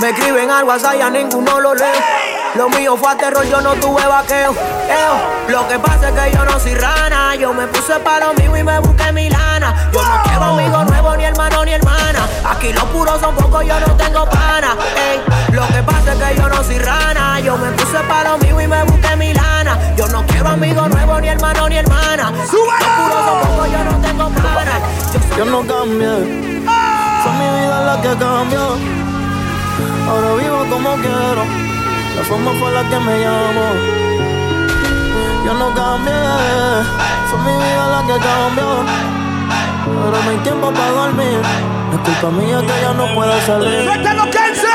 [0.00, 2.39] Me escriben algo así y a ninguno lo leo.
[2.56, 4.52] Lo mío fue a terror, yo no tuve vaqueo.
[4.52, 5.48] Eo.
[5.48, 7.34] Lo que pasa es que yo no soy rana.
[7.36, 9.88] Yo me puse para lo mío y me busqué mi lana.
[9.92, 12.28] Yo no quiero amigo nuevo, ni hermano, ni hermana.
[12.44, 14.76] Aquí los puros son pocos, yo no tengo pana.
[14.96, 15.20] Ey.
[15.54, 17.40] Lo que pasa es que yo no soy rana.
[17.40, 19.78] Yo me puse para lo mío y me busqué mi lana.
[19.96, 22.30] Yo no quiero amigo nuevo, ni hermano, ni hermana.
[22.32, 24.80] Los puros son pocos, yo no tengo pana.
[25.36, 26.60] Yo no cambié,
[27.22, 28.76] fue mi vida la que cambió.
[30.08, 31.44] Ahora vivo como quiero,
[32.16, 33.68] la forma fue la que me llamó.
[35.44, 36.12] Yo no cambié,
[37.28, 38.68] fue mi vida la que cambió.
[40.04, 41.40] Ahora no hay tiempo para dormir,
[41.92, 43.84] es culpa mía que ya no puedo salir.
[43.84, 44.68] ¡Suéltalo, Kenzie!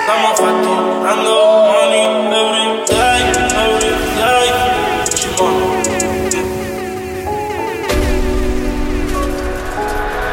[0.00, 2.67] Estamos facturando money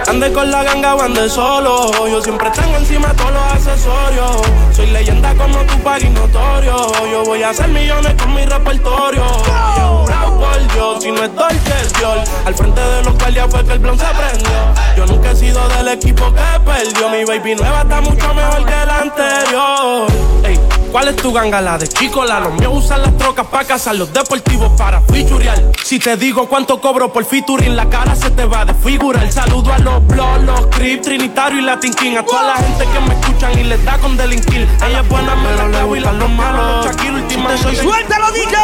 [0.07, 1.91] Ande con la ganga o ande solo.
[2.07, 4.41] Yo siempre tengo encima todos los accesorios.
[4.71, 6.91] Soy leyenda como tu y notorio.
[7.11, 9.25] Yo voy a hacer millones con mi repertorio.
[9.25, 12.19] Y jurado por Dios, si no es Dolce, es Dior.
[12.45, 14.73] Al frente de los guardias fue que el blon se prendió.
[14.95, 17.09] Yo nunca he sido del equipo que perdió.
[17.09, 20.74] Mi baby nueva está mucho mejor que la anterior.
[20.95, 21.59] ¿Cuál es tu ganga?
[21.59, 25.61] La de Chico, la los míos usan las trocas para cazar los deportivos para fichurear.
[25.83, 29.29] Si te digo cuánto cobro por featuring, la cara se te va a desfigurar.
[29.29, 32.15] Saludo a los blogs, los Crip, Trinitario y Latin King.
[32.15, 34.69] A toda la gente que me escuchan y les da con delinquir.
[34.87, 36.85] Ella es buena, pero le gustan los malos.
[36.85, 38.55] Shakiro, última soy ¡Suéltalo, DJ!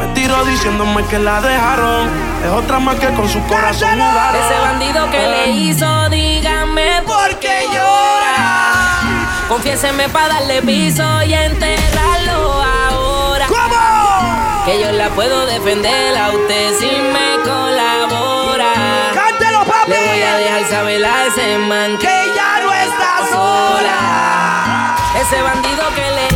[0.00, 2.08] Me tiro diciéndome que la dejaron.
[2.44, 4.44] Es otra más que con su corazón jugaron.
[4.44, 6.55] Ese bandido que le hizo, llora.
[9.48, 13.46] Confiéseme para darle piso y enterrarlo ahora.
[13.46, 14.64] ¿Cómo?
[14.64, 19.12] Que yo la puedo defender a usted si me colabora.
[19.14, 19.92] ¡Cántelo, papi!
[19.92, 24.96] Le voy a dejar saber a ese man que ya no está sola.
[25.20, 26.35] Ese bandido que le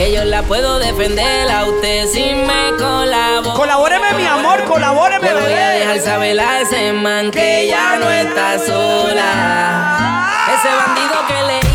[0.00, 3.54] Que yo la puedo defender a usted si me colabora.
[3.54, 8.08] Colabóreme, mi amor, colabóreme, Le voy a dejar saber a ese man que ya no
[8.10, 10.26] está sola.
[10.54, 11.69] Ese bandido que le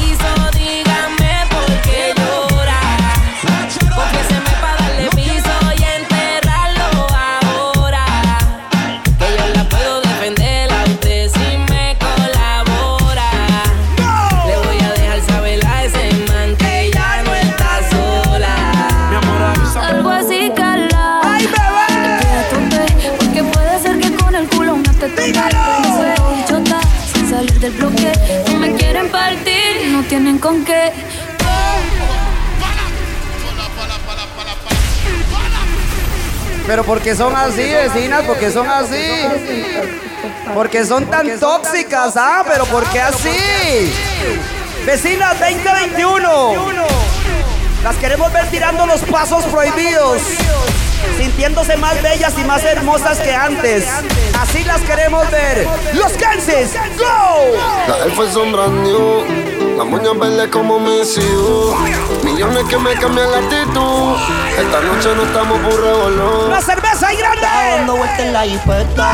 [36.68, 39.28] Pero porque son así, vecinas, porque son así.
[40.54, 43.94] Porque son tan tóxicas, ah, pero ¿por qué así?
[44.86, 46.86] Vecinas 2021.
[47.84, 50.22] Las queremos ver tirando los pasos prohibidos.
[51.18, 53.86] Sintiéndose más bellas y más hermosas que antes.
[54.40, 55.68] Así las queremos ver.
[55.94, 58.16] Los Ganses, go!
[59.78, 61.22] Las moñas verdes como Missy.
[62.24, 64.16] Millones que me cambian la actitud.
[64.58, 66.50] Esta noche no estamos por revolver.
[66.50, 67.42] La cerveza y grande.
[67.42, 69.12] dando vueltas en la jipeta.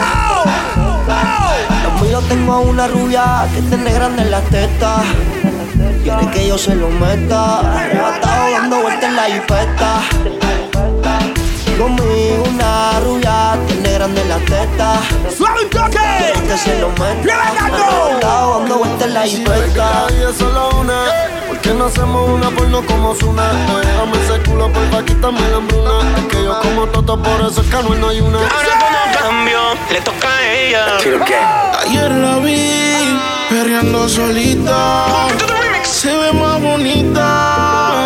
[1.83, 5.01] Los míos tengo a una rubia que tiene grande en las tetas.
[6.03, 7.61] Quiere que yo se lo meta.
[8.51, 10.01] Dando vueltas en la jipeta.
[11.81, 14.99] Conmigo una rubia tiene grande en las tetas.
[15.35, 15.99] ¡Suave un toque!
[16.47, 16.89] Que se lo.
[16.89, 21.05] Arrebatado dando vueltas en la Si día es solo una.
[21.47, 23.51] ¿Por qué no hacemos una porno como Zuna?
[23.81, 26.19] Déjame ese culo, porfa, quítame la hambruna.
[26.19, 28.37] Es que yo como toto, por eso es que no hay una.
[28.37, 29.59] Ahora como cambio,
[29.91, 30.85] le toca a ella.
[31.81, 33.19] Ayer la vi
[33.49, 35.05] perreando solita.
[35.81, 38.05] Se ve más bonita.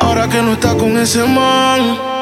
[0.00, 2.09] Ahora que no está con ese man.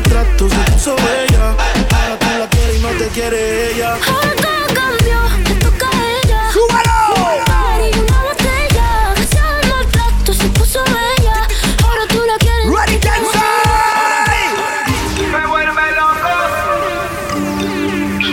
[0.00, 1.50] Maltrato se puso bella.
[1.50, 3.90] Ahora tú la quieres y no te quiere ella.
[3.94, 5.92] Ahora todo cambió, le toca a
[6.22, 6.40] ella.
[6.52, 6.98] ¡Súbalo!
[7.46, 8.88] Mari, una botella.
[9.14, 11.46] Gracias al maltrato se puso bella.
[11.84, 12.66] Ahora tú la quieres.
[12.66, 13.40] ¡Ready, dancer!
[15.32, 16.32] Me vuelve loco.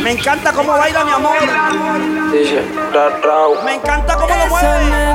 [0.04, 1.38] Me encanta cómo baila mi amor.
[3.66, 5.07] Me encanta cómo lo mueve.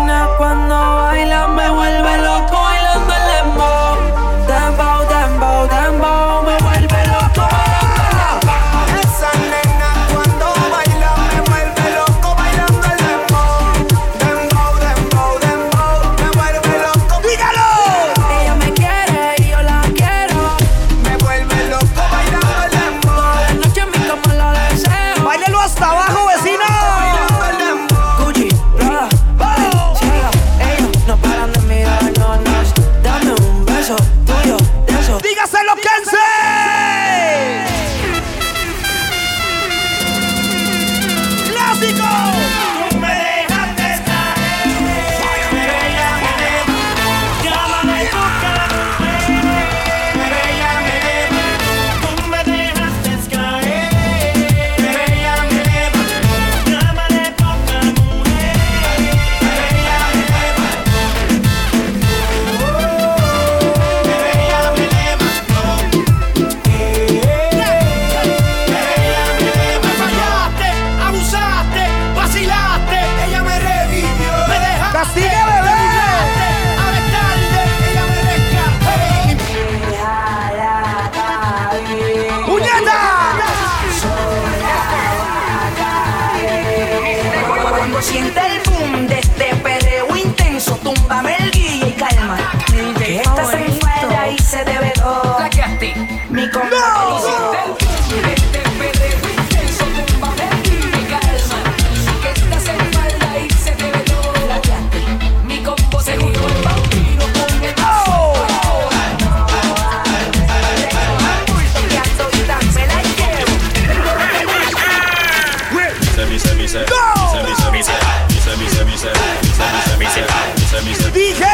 [121.12, 121.44] DJ!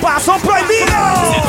[0.00, 1.39] Passou proibido!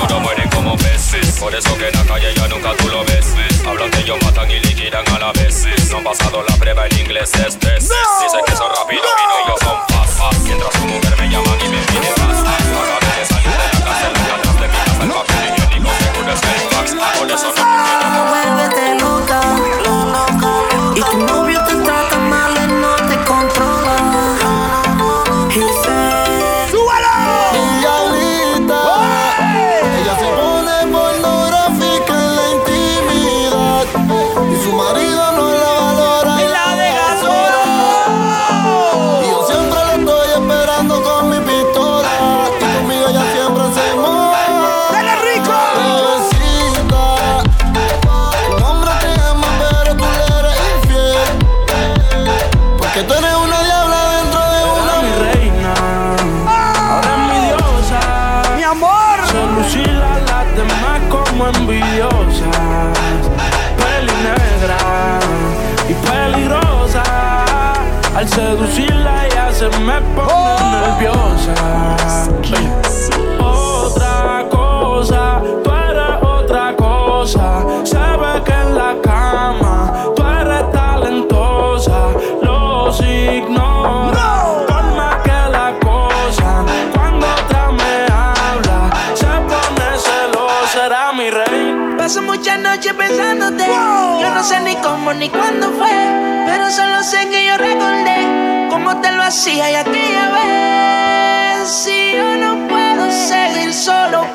[1.39, 3.25] Por eso que en la calle ya nunca tú lo ves.
[3.67, 5.65] Hablan que ellos matan y liquidan a la vez.
[5.89, 7.91] No han pasado la prueba en inglés, es test.
[7.91, 10.39] Dice que son rápido y no, yo son fast, fast.
[10.43, 12.39] Mientras su mujer me llaman y me pide más.
[12.39, 16.41] Acabé de salir de la cárcel, atrás de mi casa el papel higiénico seguro es
[16.41, 16.87] el fax.
[17.19, 17.49] Por eso
[18.13, 19.39] no me loca,
[20.95, 24.40] y tu novio te trata mal y no te controla.
[68.31, 71.53] Seducirla ella se me pone nerviosa.
[73.39, 77.63] Otra cosa, tú eres otra cosa.
[77.83, 81.99] Se ve que en la cama tú eres talentosa.
[82.41, 84.65] Los ignoro.
[84.67, 86.63] Por más que la cosa,
[86.93, 88.79] cuando otra me habla,
[89.13, 90.67] se pone celosa.
[90.73, 91.95] Será mi rey.
[91.97, 93.65] Paso muchas noches pensándote.
[94.21, 95.91] Yo no sé ni cómo ni cuándo fue.
[96.45, 98.10] Pero solo sé que yo recordé
[98.83, 101.69] cómo te lo hacía y aquella vez.
[101.69, 104.25] Si yo no puedo seguir solo,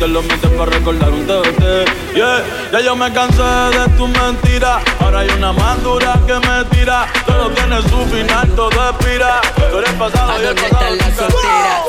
[0.00, 2.14] Que lo mientes para recordar un TBT.
[2.14, 2.42] Yeah,
[2.72, 4.80] ya yo me cansé de tu mentira.
[4.98, 7.06] Ahora hay una más dura que me tira.
[7.26, 9.42] Todo tiene su final, todo expira.
[9.70, 11.82] Tú eres pasado ¿A y el dónde pasado están las solteras?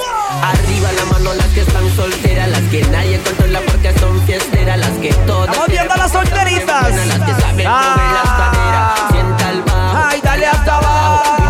[0.43, 4.89] Arriba la mano las que están solteras, las que nadie controla porque son fiesteras, las
[4.97, 6.95] que todas Estamos viendo a las solteritas.
[7.07, 7.95] las que saben Ah.
[7.95, 9.11] mover las caderas.
[9.11, 11.40] Sienta al bajo, Ay, dale hasta abajo.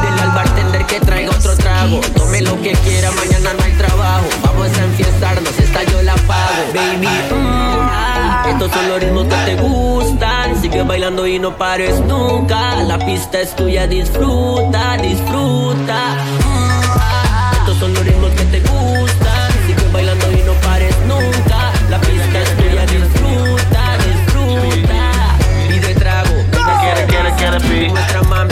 [0.91, 2.01] Que traiga otro trago.
[2.17, 4.25] Tome lo que quiera, mañana no hay trabajo.
[4.43, 6.63] Vamos a enfiestarnos, esta yo la pago.
[6.73, 10.61] Baby, mm, estos son los ritmos que te gustan.
[10.61, 12.75] Sigue bailando y no pares nunca.
[12.83, 16.25] La pista es tuya, disfruta, disfruta.
[16.43, 19.51] Mm, estos son los ritmos que te gustan.
[19.65, 21.71] Sigue bailando y no pares nunca.
[21.89, 25.37] La pista es tuya, disfruta, disfruta.
[25.69, 26.35] Pide trago,
[26.81, 28.50] quiere, quiere, quiere mami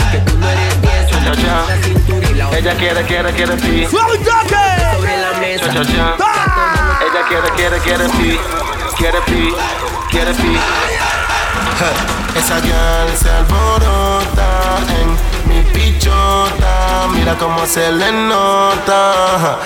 [1.30, 2.56] Cha, cha.
[2.56, 3.86] Ella quiere, quiere, quiere pi.
[3.88, 4.56] ¡Suave un toque!
[4.96, 5.64] sobre la mesa.
[5.66, 6.16] Cha, cha, cha.
[7.06, 8.38] Ella quiere, quiere, quiere pi.
[8.96, 9.54] Quiere pi.
[10.10, 10.58] Quiere pi.
[12.34, 15.08] Esa girl se alborota en
[15.48, 17.06] mi pichota.
[17.12, 19.58] Mira cómo se le nota.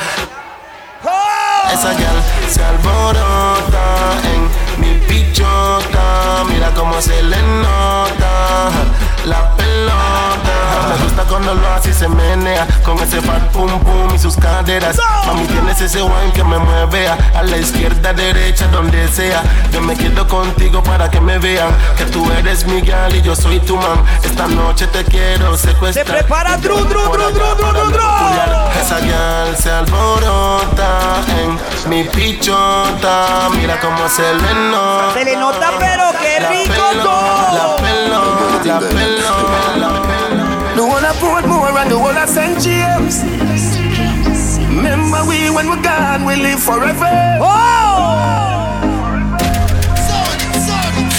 [1.73, 4.51] Esa girl se alborota en
[4.83, 6.45] mi pichota.
[6.47, 8.69] Mira cómo se le nota.
[9.25, 10.44] La pelota.
[10.89, 12.67] Me gusta cuando lo hace y se menea.
[12.85, 14.97] Con ese fat pum pum y sus caderas.
[15.27, 19.43] Mami, tienes ese wine que me mueve a, la izquierda, derecha, donde sea.
[19.73, 21.75] Yo me quedo contigo para que me vean.
[21.97, 24.05] Que tú eres mi gal y yo soy tu man.
[24.23, 26.07] Esta noche te quiero secuestrar.
[26.07, 28.15] Se prepara Drew, Drew, Drew, Drew, Drew, Drew.
[28.81, 33.49] Esa gal se alborota en mi pichota.
[33.57, 35.15] Mira cómo se le nota.
[35.15, 37.55] Se le nota, pero qué rico todo.
[37.55, 40.04] La pelota, la pelota, la pelota.
[41.05, 42.57] The one I put more and the one I St.
[42.65, 43.21] James.
[44.73, 47.13] Remember we when we're gone, we live forever.
[47.45, 48.25] ¡Oh!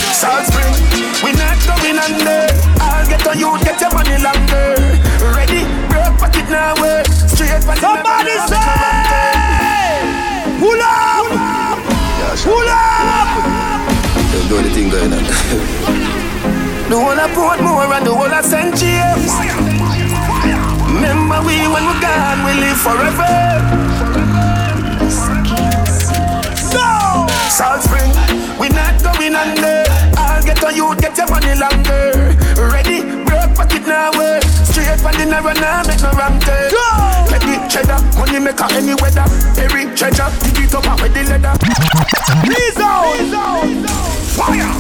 [0.09, 0.73] South Spring,
[1.21, 2.49] we not going under.
[2.81, 4.73] I'll get on you, get your money longer.
[5.37, 7.03] Ready, broke pocket now, way.
[7.29, 8.57] Straight for the Somebody say!
[8.57, 10.01] Eh.
[10.57, 11.29] Pull up!
[11.29, 11.77] Pull up!
[12.41, 13.29] Pull up!
[14.33, 15.21] Don't do anything going on.
[16.89, 18.75] The one I put more and the one I St.
[18.75, 19.74] James.
[21.35, 23.27] Remember we when we're gone, we live forever.
[26.71, 27.27] No!
[27.51, 28.11] South Spring,
[28.59, 29.83] we not going under.
[30.15, 32.31] I'll get on you, get your money longer.
[32.55, 34.39] Ready, broke pocket now, way.
[34.63, 36.71] Straight for the narrow now, make no wrong turn.
[37.27, 39.27] Ready, cheddar, money maker any weather.
[39.59, 41.55] Every treasure, dig it up out with the leather.
[42.47, 43.35] Lizzo!
[44.35, 44.71] Fire!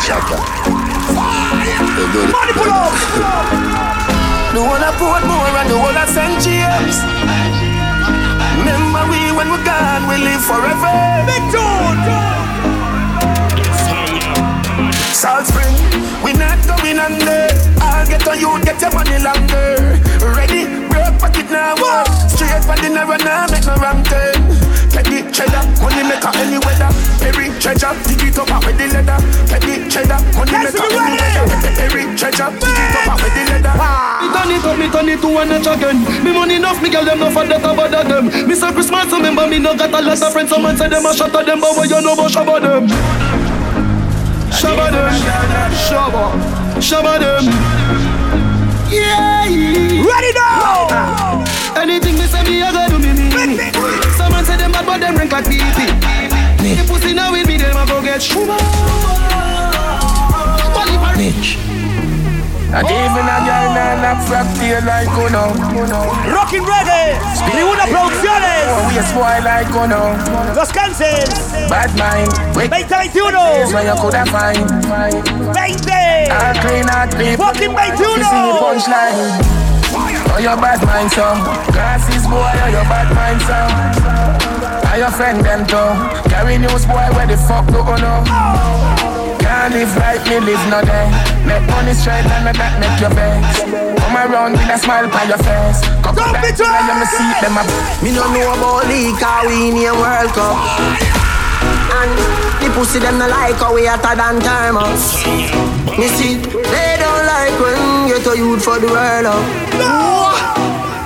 [0.00, 0.36] shaka.
[2.30, 4.01] Money pull up.
[4.52, 6.36] The I put more and the one I St.
[6.44, 7.00] James.
[8.60, 10.92] Remember we when we're gone, we live forever.
[11.24, 11.96] Big tune.
[15.16, 15.72] Salt Spring,
[16.20, 17.48] we not going under.
[17.80, 19.96] I'll get on you, get your money longer.
[20.20, 22.12] Ready, broke pocket now, work.
[22.28, 24.36] Straight for dinner and now make no wrong turn.
[24.92, 26.90] Get the cheddar, money maker any weather.
[27.24, 29.18] Every treasure, dig it up out with the leather.
[29.48, 31.44] Get the cheddar, money maker any weather.
[31.80, 33.72] Every treasure, dig it up out with the leather.
[33.72, 34.20] Ah.
[34.20, 36.04] Me turn it up, me turn it to one notch again.
[36.22, 38.28] Me money enough, me girl them no for that about them.
[38.46, 40.50] Me say Christmas, remember me no got a lot of friends.
[40.50, 42.84] Someone say them a shot at them, but what you know about shabba them?
[44.52, 45.12] Shabba them,
[45.88, 46.36] shabba,
[46.78, 47.44] shabba them.
[48.92, 51.40] Yeah, ready now.
[51.80, 52.91] Anything me say me, I gotta
[54.82, 56.74] bad, but them rank like pee pee.
[56.74, 58.56] The pussy now with me, them a go get shuba.
[61.16, 61.58] Bitch.
[62.72, 65.52] And even a girl nah knock from tail like Uno.
[66.32, 67.20] Rocking reggae.
[67.36, 68.88] Tribuna Producciones.
[68.88, 70.16] We a spoil like Uno.
[70.56, 71.52] Los Cancels.
[71.68, 72.32] Bad mind.
[72.54, 73.60] 2021.
[73.60, 74.56] Is where you coulda find.
[74.56, 75.92] 20.
[76.32, 77.44] All clean out people.
[77.44, 77.92] Fucking 21.
[77.92, 79.62] You see the punchline.
[80.32, 81.28] Oh, your bad mind, so
[81.72, 84.21] Glasses boy, oh, your bad mind, so
[84.92, 85.88] Are your friend them too
[86.28, 88.20] Carry news boy, where the fuck do you know?
[89.40, 91.08] Can't live like me, live no day
[91.48, 93.64] Make money straight and make that make your face
[93.96, 97.56] Come around with a smile on your face Come Don't be you me see them
[97.56, 97.64] a
[98.04, 100.60] Me no know about league, cause we in a World Cup.
[101.96, 102.12] And
[102.60, 105.24] the pussy them no like how we hotter than thermos.
[105.96, 110.31] Me see, they don't like when get a youth for the world up.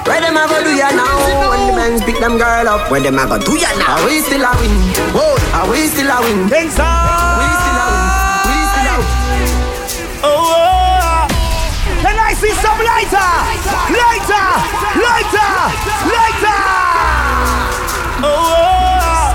[0.07, 1.19] Where them a go do ya now?
[1.51, 3.99] When the men pick them girl up, where them a go do ya now?
[3.99, 4.71] Are we still a win?
[5.11, 6.47] Whoa, are we still a win?
[6.47, 8.07] Things We still a win.
[8.47, 9.11] We still a win.
[10.23, 11.27] Oh.
[12.07, 13.31] Can I see some lighter?
[13.99, 14.47] Lighter!
[14.95, 15.51] Lighter!
[16.07, 16.63] Lighter!
[18.23, 18.31] Oh,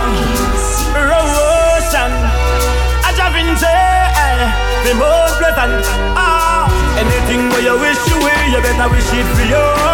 [0.08, 2.12] oh, Roshan,
[3.04, 3.76] a Javinte,
[4.88, 5.84] the most pleasant.
[6.16, 9.91] Ah, anything where you wish you will, you better wish it for your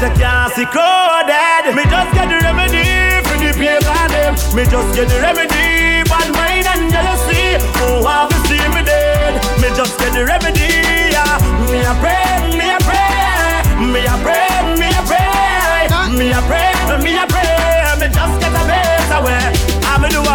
[0.00, 1.74] but I can't see coded.
[1.74, 2.84] Me just get the remedy
[3.24, 4.34] for the paper them.
[4.54, 7.56] Me just get the remedy, bad mind and jealousy.
[7.80, 9.40] Oh, have to see me dead.
[9.60, 10.84] Me just get the remedy.
[11.12, 11.40] Yeah.
[11.70, 15.24] Me a pray, me a pray, me a pray, me a pray.
[16.12, 19.52] Me a pray, me a pray, me just get a better way.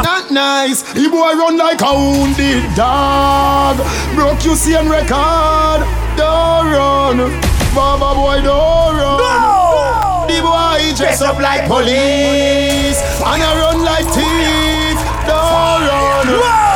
[0.01, 0.81] Not nice.
[0.93, 3.77] The boy run like a wounded dog.
[4.15, 5.85] Broke you same record.
[6.17, 7.50] Don't run.
[7.73, 10.27] Baba boy, don't run.
[10.27, 12.99] The boy dress up like police.
[13.23, 14.99] And I run like thief.
[15.23, 16.27] Don't run.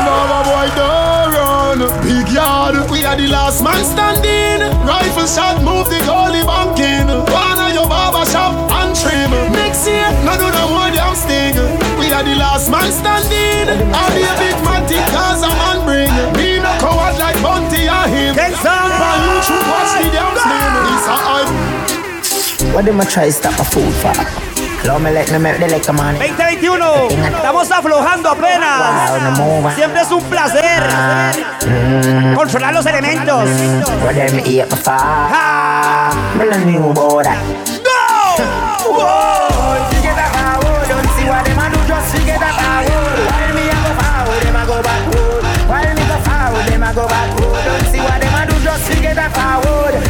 [0.08, 1.80] Baba boy, don't run.
[2.00, 2.90] Big yard.
[2.90, 4.64] We are the last man standing.
[4.88, 7.12] Rifle shot, move the goalie banking.
[7.28, 9.32] One of your barber shop and trim.
[9.52, 11.60] Next year, no do no more damn sting.
[12.00, 13.68] We are the last man standing.
[13.92, 14.24] All the
[22.76, 24.12] What them a try stop a fool for?
[24.86, 26.16] Lo me let me make the like a man.
[26.20, 27.10] 2021.
[27.24, 29.40] Estamos aflojando apenas.
[29.40, 29.72] Wow.
[29.74, 30.84] Siempre es un placer
[32.36, 33.50] controlar los elementos.
[34.04, 34.92] What them eat for?
[34.94, 36.12] Ah.
[36.38, 37.40] Me no knew about that.
[39.96, 43.24] Forget about wood, don't see what them a do, just forget about wood.
[43.32, 45.44] While me a go forward, them a go backward.
[45.72, 47.64] While me go forward, them a go backward.
[47.64, 49.65] Don't see what them a do, just forget about wood.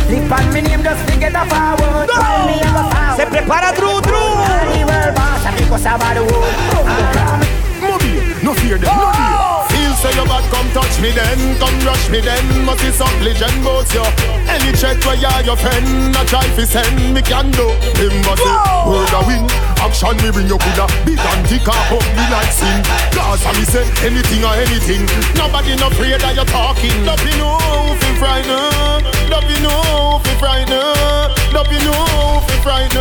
[0.10, 2.10] Lick on me name, just forget about wood.
[2.10, 3.18] While me a forward.
[3.18, 4.36] Se prepara Drew Drew.
[4.86, 5.46] World boss,
[5.86, 6.56] about the wood.
[7.82, 8.12] Moby,
[8.44, 9.75] no fear them, no fear.
[9.96, 12.44] Say your bad, come touch me then, come rush me then.
[12.66, 14.04] Must be some legend boats you.
[14.46, 17.72] Any check where you are your friend, a try fi send me can do.
[17.98, 19.44] Him must say word a win.
[19.80, 22.82] Action me bring you your Buddha, big and thick up up me like sin.
[23.16, 25.06] Cause I me say anything or anything.
[25.38, 26.96] Nobody no afraid that you're talking.
[27.06, 29.04] Don't you know fi frighten?
[29.30, 31.45] Don't you know fi frighten?
[31.56, 33.00] Don't you know fi frighten?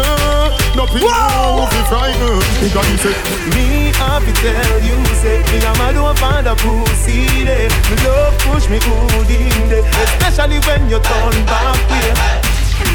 [0.79, 2.39] Don't you know fi frighten?
[2.63, 3.15] Because he say
[3.51, 7.97] Me have to tell you, say Me and my don't find a pussy there Me
[8.07, 9.83] love push me good in there
[10.23, 12.15] Especially when you turn back way.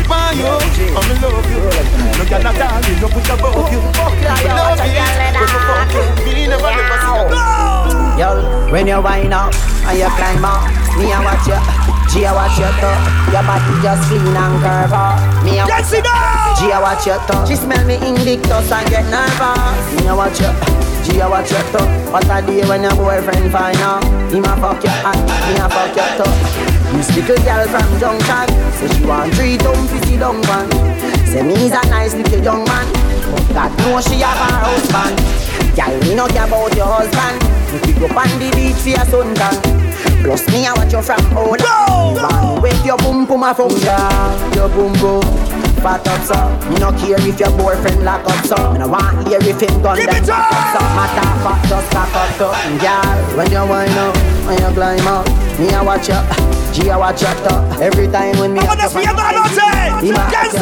[0.07, 0.47] Why you?
[0.47, 1.59] I'm in love you.
[2.15, 3.83] No girl a darling, no put above you.
[3.83, 4.95] I love it
[5.35, 8.15] when you fuck you Me never never see you.
[8.15, 9.53] Yo, when you wind up
[9.83, 10.63] and you climb up,
[10.97, 11.98] me a watch you.
[12.11, 12.97] G a watch your toe.
[13.31, 15.21] Your body just clean and curve up.
[15.43, 16.01] Me a watch you.
[16.57, 17.45] G a watch your toe.
[17.45, 20.01] She smell me Invictus and get nervous.
[20.01, 20.79] Me a watch you.
[21.03, 21.87] Gia watch your toe.
[22.11, 24.03] What a day when your boyfriend find out.
[24.31, 26.09] He ma fuck your hand, he ma fuck your.
[26.95, 28.47] You stick a girl from junction,
[28.77, 30.69] so she want three dumb fifty dumb one.
[31.25, 32.87] Say me is a nice little young man,
[33.31, 35.38] but God knows she have a husband.
[35.79, 37.39] Girl, me not care about your husband.
[37.87, 39.55] You go on the beach for your suntan.
[40.23, 41.61] Plus me, I watch you from old.
[42.19, 43.87] Man, wake your boom boom a function.
[44.59, 45.23] Your boom boom.
[45.79, 46.35] Fat up so
[46.67, 49.81] Me no care if your boyfriend lock up so Me no want hear if him
[49.81, 52.51] gun them back up so Matter fat just cock up so
[52.83, 54.11] Girl, when you wind up
[54.43, 55.23] When you climb up
[55.57, 56.19] Me a watch you
[56.75, 57.29] G a watch you
[57.79, 59.63] Every time when me Vámonos siguiendo la noche
[60.31, 60.59] Dance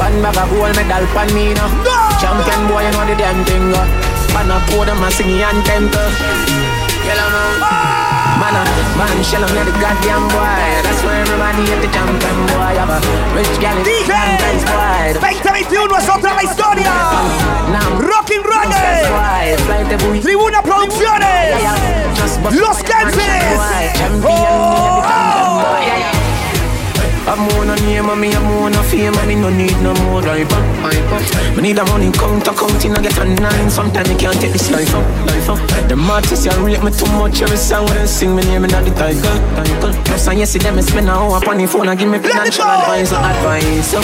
[0.00, 1.68] One bag of gold medal pan me now
[2.20, 3.84] Champion boy, you know the damn thing uh.
[4.32, 6.02] Man a pour them a sing anthem to
[7.04, 7.96] Yellow man
[8.40, 8.62] Man a
[8.96, 10.60] man shell on the goddamn boy.
[10.84, 12.76] That's why everybody at the champion boy.
[12.76, 13.00] Have a
[13.32, 16.92] rich gal in the Valentine's boy 2021 es otra la historia
[18.00, 18.96] Rocking Reggae.
[20.20, 21.62] Tribuna Producciones
[22.52, 23.58] Los Kenses
[24.24, 25.02] oh.
[27.26, 29.92] I'm more no name and me I'm more no fame and me no need no
[30.06, 30.62] more hype up.
[31.56, 33.68] Me need a money count, counting I get a nine.
[33.68, 35.58] Sometimes you can't take this life up, life up.
[35.90, 38.70] The artists you rate me too much every song when they sing me name in
[38.70, 39.36] the title.
[40.04, 43.10] Plus I see them spend an hour on the phone and give me financial advice,
[43.10, 43.90] or advice.
[43.90, 43.98] So,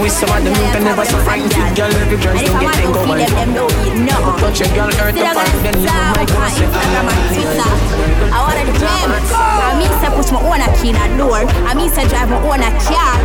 [0.00, 1.52] we some of them can never so frightened.
[1.76, 4.38] Girl, every dress don't get thing go on.
[4.40, 8.15] Touch a girl, earth up and then you know my concept.
[8.36, 8.84] I wanna the.
[9.32, 11.40] I mean, say push my own key in the door.
[11.64, 13.16] I mean, say drive my own a car.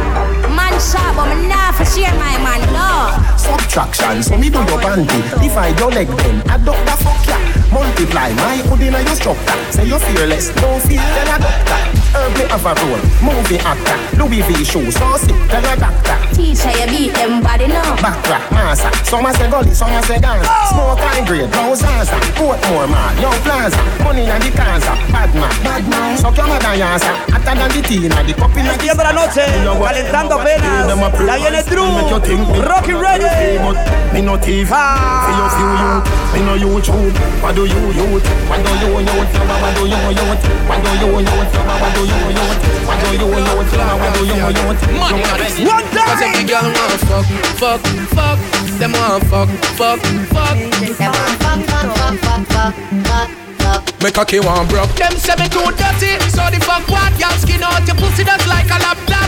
[0.56, 3.12] Man sharp, but nah for share my man, no.
[3.36, 5.20] Subtraction, so me do your panty.
[5.42, 7.38] Divide your leg then, adopt the fuck ya.
[7.74, 9.72] Multiply my hood in your structure.
[9.72, 12.01] Say you're fearless, no fear, tell a doctor.
[12.14, 13.98] Herb me have a role, movie actor.
[14.18, 16.18] Louis V shoes, so sick, tell a doctor.
[16.36, 17.82] Teacher, you beat them body, no.
[18.04, 18.92] Backtrack, massa.
[19.06, 20.48] Some a say gully, some a say dance.
[20.70, 22.16] Smoke high grade, no Zaza.
[22.36, 23.78] Portmore man, yo plaza.
[24.04, 24.94] Money and the Kaza.
[25.12, 26.18] Bad man, bad man.
[26.18, 27.12] So come on, Yasa.
[27.32, 29.46] Hotter than the tea, the cup in the la noche,
[29.80, 30.88] calentando apenas.
[31.28, 31.88] Ya viene Drew,
[32.68, 33.60] Rocky Reggae.
[34.14, 36.06] Me no TV, for your few youth.
[36.34, 37.16] Me no YouTube.
[37.42, 38.26] What do you youth?
[38.50, 39.32] What do you youth?
[39.32, 40.44] What do you youth?
[40.68, 41.52] What do you youth?
[41.80, 42.01] What do you youth?
[54.32, 54.96] Do you want one broke.
[54.96, 57.20] Them say too dirty, so the fuck what?
[57.20, 59.21] Y'all skin out your pussy just like a laptop.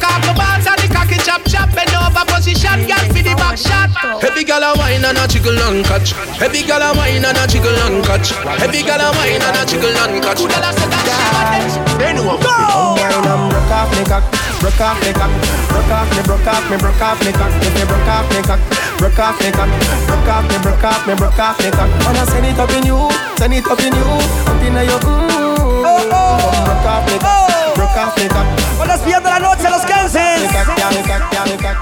[0.00, 1.68] Suck off the balls and the cocky chop chop.
[1.76, 3.92] Bend over position, y'all for the back shot.
[4.24, 6.16] Heavy gal a wine and a jiggle and catch.
[6.40, 8.32] Heavy gal a wine and a jiggle and catch.
[8.56, 10.40] Heavy gal a wine and a jiggle and catch.
[10.40, 11.84] Who the last of that shit?
[12.00, 14.24] They know I'm Come wine and broke off me cock,
[14.64, 15.32] broke off me cock,
[15.68, 17.52] broke off me, broke off me, broke off me cock.
[17.60, 18.60] If me broke off me cock,
[18.96, 19.68] broke off me cock,
[20.08, 21.90] broke off me, broke off me, broke off me cock.
[22.08, 22.96] Wanna send it up in you,
[23.36, 24.08] send it up in you,
[24.48, 25.84] up in your mm.
[25.84, 27.49] Oh oh, broke off me cock,
[27.94, 28.76] cock.
[28.76, 30.40] Buenas viendo la noche, los Kansas.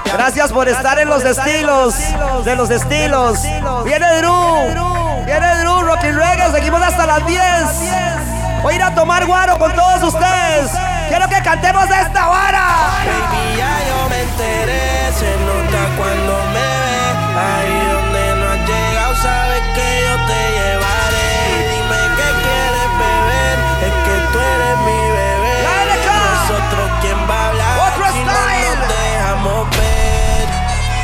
[0.05, 1.95] Gracias por estar en los estilos,
[2.43, 3.39] de los estilos.
[3.85, 7.41] Viene Drew, viene Drew, Rocky Reggae, seguimos hasta las 10.
[8.61, 10.71] Voy a ir a tomar guaro con todos ustedes.
[11.07, 12.65] Quiero que cantemos de esta vara.
[13.05, 17.88] Baby, ya yo me enteré, se nota cuando me ve.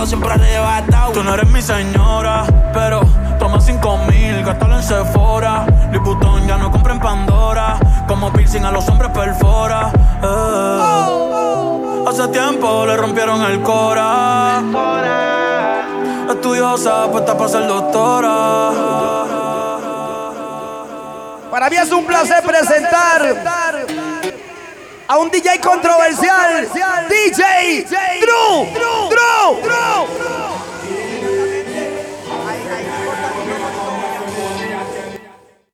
[0.00, 1.12] Contigo siempre arrebatado.
[1.12, 3.02] Tú no eres mi señora, pero
[3.38, 5.66] toma cinco mil, gástalo en Sephora.
[5.92, 7.78] Liputón ya no compra en Pandora.
[8.08, 9.92] Como piercing a los hombres perfora.
[10.22, 10.78] Eh.
[12.32, 14.62] tiempo le rompieron el cora.
[16.30, 18.70] Estudiosa, puesta para ser doctora.
[21.50, 23.79] Para mí es un placer presentar
[25.10, 26.68] a un DJ controversial,
[27.08, 27.84] DJ,
[28.20, 30.49] Drew, Drew,